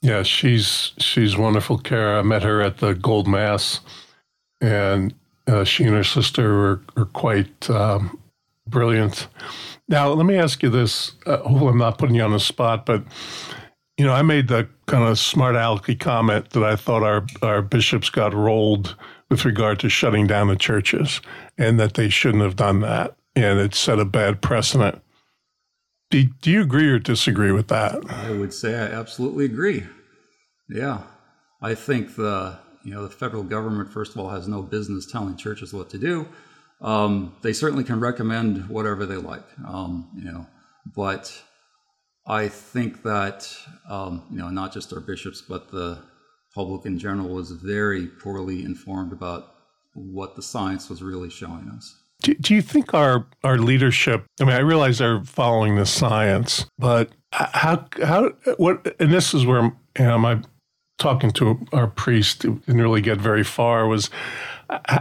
[0.00, 2.18] Yeah she's she's wonderful kara.
[2.18, 3.80] I met her at the gold mass
[4.60, 5.14] and
[5.46, 8.18] uh, she and her sister are, are quite um,
[8.66, 9.26] brilliant.
[9.88, 12.86] Now let me ask you this uh, hopefully i'm not putting you on the spot
[12.86, 13.04] but
[14.02, 17.62] you know, I made the kind of smart alecky comment that I thought our, our
[17.62, 18.96] bishops got rolled
[19.30, 21.20] with regard to shutting down the churches
[21.56, 23.14] and that they shouldn't have done that.
[23.36, 25.00] And it set a bad precedent.
[26.10, 28.02] Do, do you agree or disagree with that?
[28.10, 29.84] I would say I absolutely agree.
[30.68, 31.02] Yeah.
[31.60, 35.36] I think the you know the federal government first of all has no business telling
[35.36, 36.26] churches what to do.
[36.80, 40.48] Um, they certainly can recommend whatever they like, um, you know,
[40.92, 41.40] but
[42.26, 43.52] I think that
[43.88, 46.02] um, you know not just our bishops, but the
[46.54, 49.54] public in general was very poorly informed about
[49.94, 51.98] what the science was really showing us.
[52.22, 54.24] Do, do you think our our leadership?
[54.40, 58.94] I mean, I realize they're following the science, but how how what?
[59.00, 60.40] And this is where you know, my
[60.98, 63.88] talking to our priest didn't really get very far.
[63.88, 64.08] Was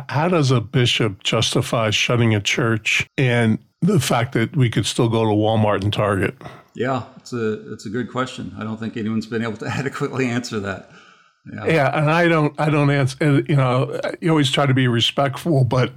[0.09, 5.09] how does a bishop justify shutting a church and the fact that we could still
[5.09, 6.35] go to Walmart and Target?
[6.73, 8.53] Yeah, it's a it's a good question.
[8.57, 10.91] I don't think anyone's been able to adequately answer that.
[11.51, 11.65] Yeah.
[11.65, 13.43] yeah, and I don't I don't answer.
[13.47, 15.91] You know, you always try to be respectful, but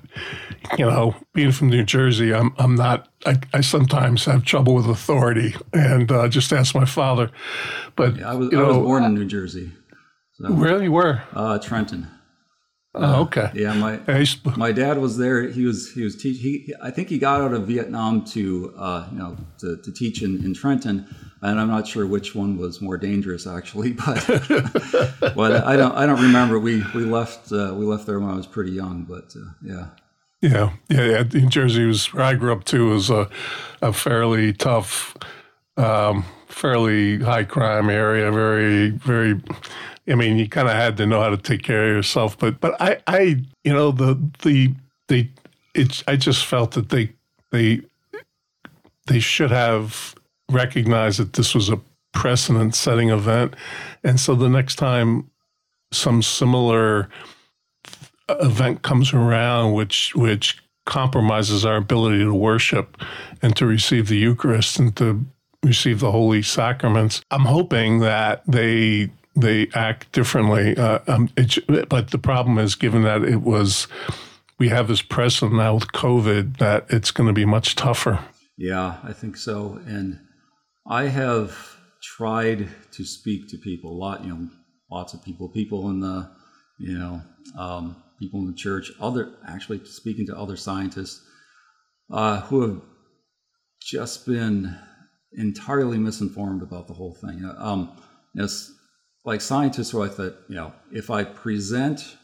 [0.78, 3.08] you know, being from New Jersey, I'm I'm not.
[3.26, 7.30] I, I sometimes have trouble with authority, and uh, just ask my father.
[7.94, 9.72] But yeah, I was I know, was born in New Jersey.
[10.32, 11.22] So, where you were?
[11.34, 12.08] Uh, Trenton.
[12.94, 13.50] Oh, okay.
[13.54, 13.98] Yeah, my
[14.56, 15.48] my dad was there.
[15.48, 16.40] He was he was teach.
[16.40, 20.22] He I think he got out of Vietnam to uh, you know to, to teach
[20.22, 21.06] in, in Trenton,
[21.42, 24.24] and I'm not sure which one was more dangerous actually, but
[25.34, 26.58] but I don't I don't remember.
[26.58, 29.86] We we left uh, we left there when I was pretty young, but uh, yeah.
[30.40, 31.22] Yeah, yeah, yeah.
[31.22, 32.90] New Jersey was where I grew up too.
[32.90, 33.30] Was a,
[33.80, 35.16] a fairly tough,
[35.78, 38.30] um, fairly high crime area.
[38.30, 39.40] Very, very
[40.08, 42.38] I mean, you kind of had to know how to take care of yourself.
[42.38, 44.74] But but I I you know the the
[45.08, 45.28] the
[45.74, 47.12] it's I just felt that they
[47.50, 47.80] they
[49.06, 50.14] they should have
[50.50, 51.80] recognized that this was a
[52.12, 53.54] precedent setting event.
[54.02, 55.30] And so the next time
[55.92, 57.08] some similar
[58.28, 63.00] event comes around which which compromises our ability to worship
[63.42, 65.24] and to receive the Eucharist and to
[65.62, 67.22] receive the holy sacraments.
[67.30, 70.76] I'm hoping that they they act differently.
[70.76, 71.28] Uh, um,
[71.88, 73.88] but the problem is, given that it was,
[74.58, 78.20] we have this precedent now with COVID, that it's going to be much tougher.
[78.56, 79.80] Yeah, I think so.
[79.86, 80.20] And
[80.88, 84.24] I have tried to speak to people a lot.
[84.24, 84.48] You know,
[84.90, 86.30] lots of people, people in the,
[86.78, 87.22] you know,
[87.58, 91.20] um, people in the church, other actually speaking to other scientists
[92.12, 92.80] uh, who have
[93.80, 94.76] just been
[95.32, 97.44] entirely misinformed about the whole thing.
[97.58, 97.96] Um,
[98.34, 98.72] it's
[99.24, 102.16] like scientists who I thought, you know, if I present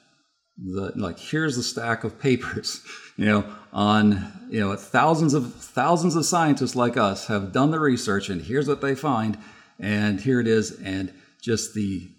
[0.58, 2.82] the like here's the stack of papers,
[3.16, 7.80] you know, on you know thousands of thousands of scientists like us have done the
[7.80, 9.38] research and here's what they find,
[9.78, 11.12] and here it is, and
[11.42, 12.10] just the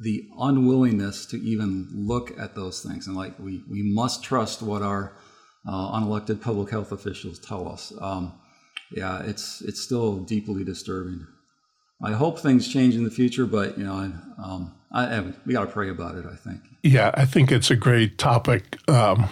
[0.00, 4.80] the unwillingness to even look at those things and like we we must trust what
[4.80, 5.14] our
[5.68, 7.92] uh, unelected public health officials tell us.
[8.00, 8.32] Um,
[8.92, 11.26] yeah, it's it's still deeply disturbing.
[12.02, 15.66] I hope things change in the future, but you know, I, um, I, we got
[15.66, 16.24] to pray about it.
[16.26, 16.60] I think.
[16.82, 18.78] Yeah, I think it's a great topic.
[18.88, 19.28] Um,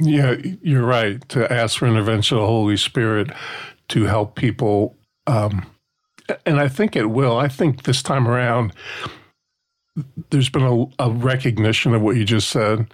[0.00, 3.30] yeah, you're right to ask for intervention of the Holy Spirit
[3.88, 4.96] to help people,
[5.26, 5.66] um,
[6.46, 7.36] and I think it will.
[7.36, 8.72] I think this time around,
[10.30, 12.92] there's been a, a recognition of what you just said,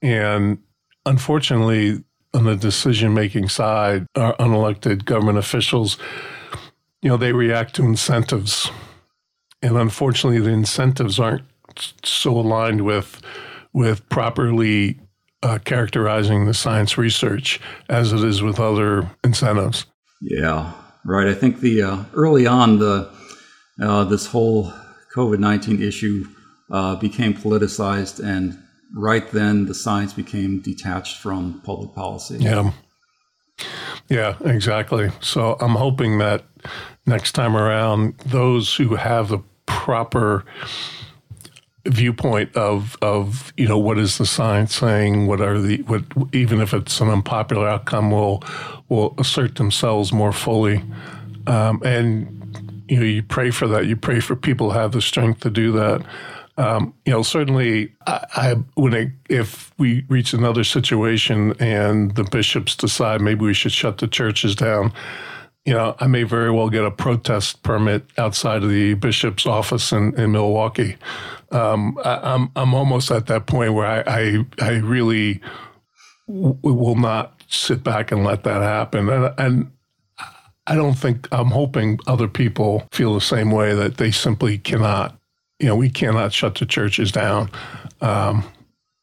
[0.00, 0.58] and
[1.06, 2.02] unfortunately,
[2.34, 5.98] on the decision making side, our unelected government officials,
[7.02, 8.70] you know, they react to incentives.
[9.60, 11.44] And unfortunately, the incentives aren't
[12.04, 13.20] so aligned with
[13.72, 15.00] with properly
[15.42, 19.86] uh, characterizing the science research as it is with other incentives.
[20.20, 20.72] Yeah,
[21.04, 21.26] right.
[21.26, 23.10] I think the uh, early on the
[23.80, 24.72] uh, this whole
[25.14, 26.24] COVID nineteen issue
[26.70, 28.58] uh, became politicized, and
[28.94, 32.38] right then the science became detached from public policy.
[32.38, 32.72] Yeah.
[34.08, 35.10] Yeah, exactly.
[35.20, 36.44] So I'm hoping that
[37.06, 40.44] next time around, those who have the proper
[41.86, 46.60] viewpoint of of you know what is the science saying what are the what even
[46.60, 48.40] if it's an unpopular outcome will
[48.88, 50.82] will assert themselves more fully.
[51.46, 53.86] Um, and you know you pray for that.
[53.86, 56.04] You pray for people who have the strength to do that.
[56.58, 62.24] Um, you know, certainly, I, I when it, if we reach another situation and the
[62.24, 64.92] bishops decide maybe we should shut the churches down,
[65.64, 69.92] you know, I may very well get a protest permit outside of the bishop's office
[69.92, 70.96] in, in Milwaukee.
[71.50, 75.40] Um, I, am I'm, I'm almost at that point where I I, I really
[76.26, 79.70] w- will not sit back and let that happen, and, and
[80.66, 85.18] I don't think I'm hoping other people feel the same way that they simply cannot
[85.62, 87.48] you know, we cannot shut the churches down.
[88.00, 88.44] Um,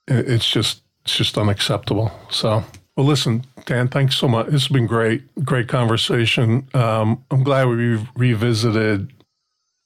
[0.08, 2.12] it's just it's just unacceptable.
[2.30, 2.64] So,
[3.00, 4.48] well, listen, Dan, thanks so much.
[4.48, 6.68] This has been great, great conversation.
[6.74, 9.14] Um, I'm glad we revisited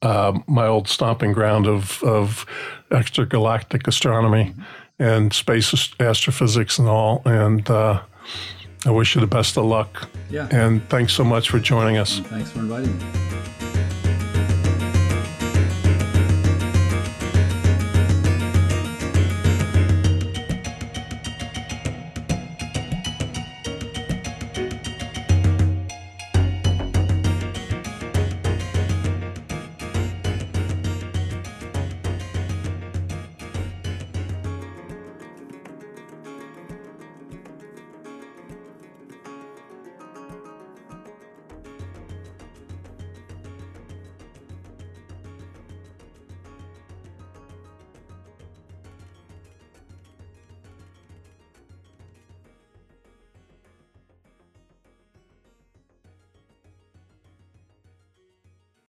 [0.02, 2.48] uh, my old stomping ground of of
[2.90, 4.56] extragalactic astronomy
[4.98, 7.22] and space astrophysics and all.
[7.26, 8.02] And uh,
[8.84, 10.10] I wish you the best of luck.
[10.32, 10.48] Yeah.
[10.50, 12.18] And thanks so much for joining us.
[12.18, 13.63] Thanks for inviting me.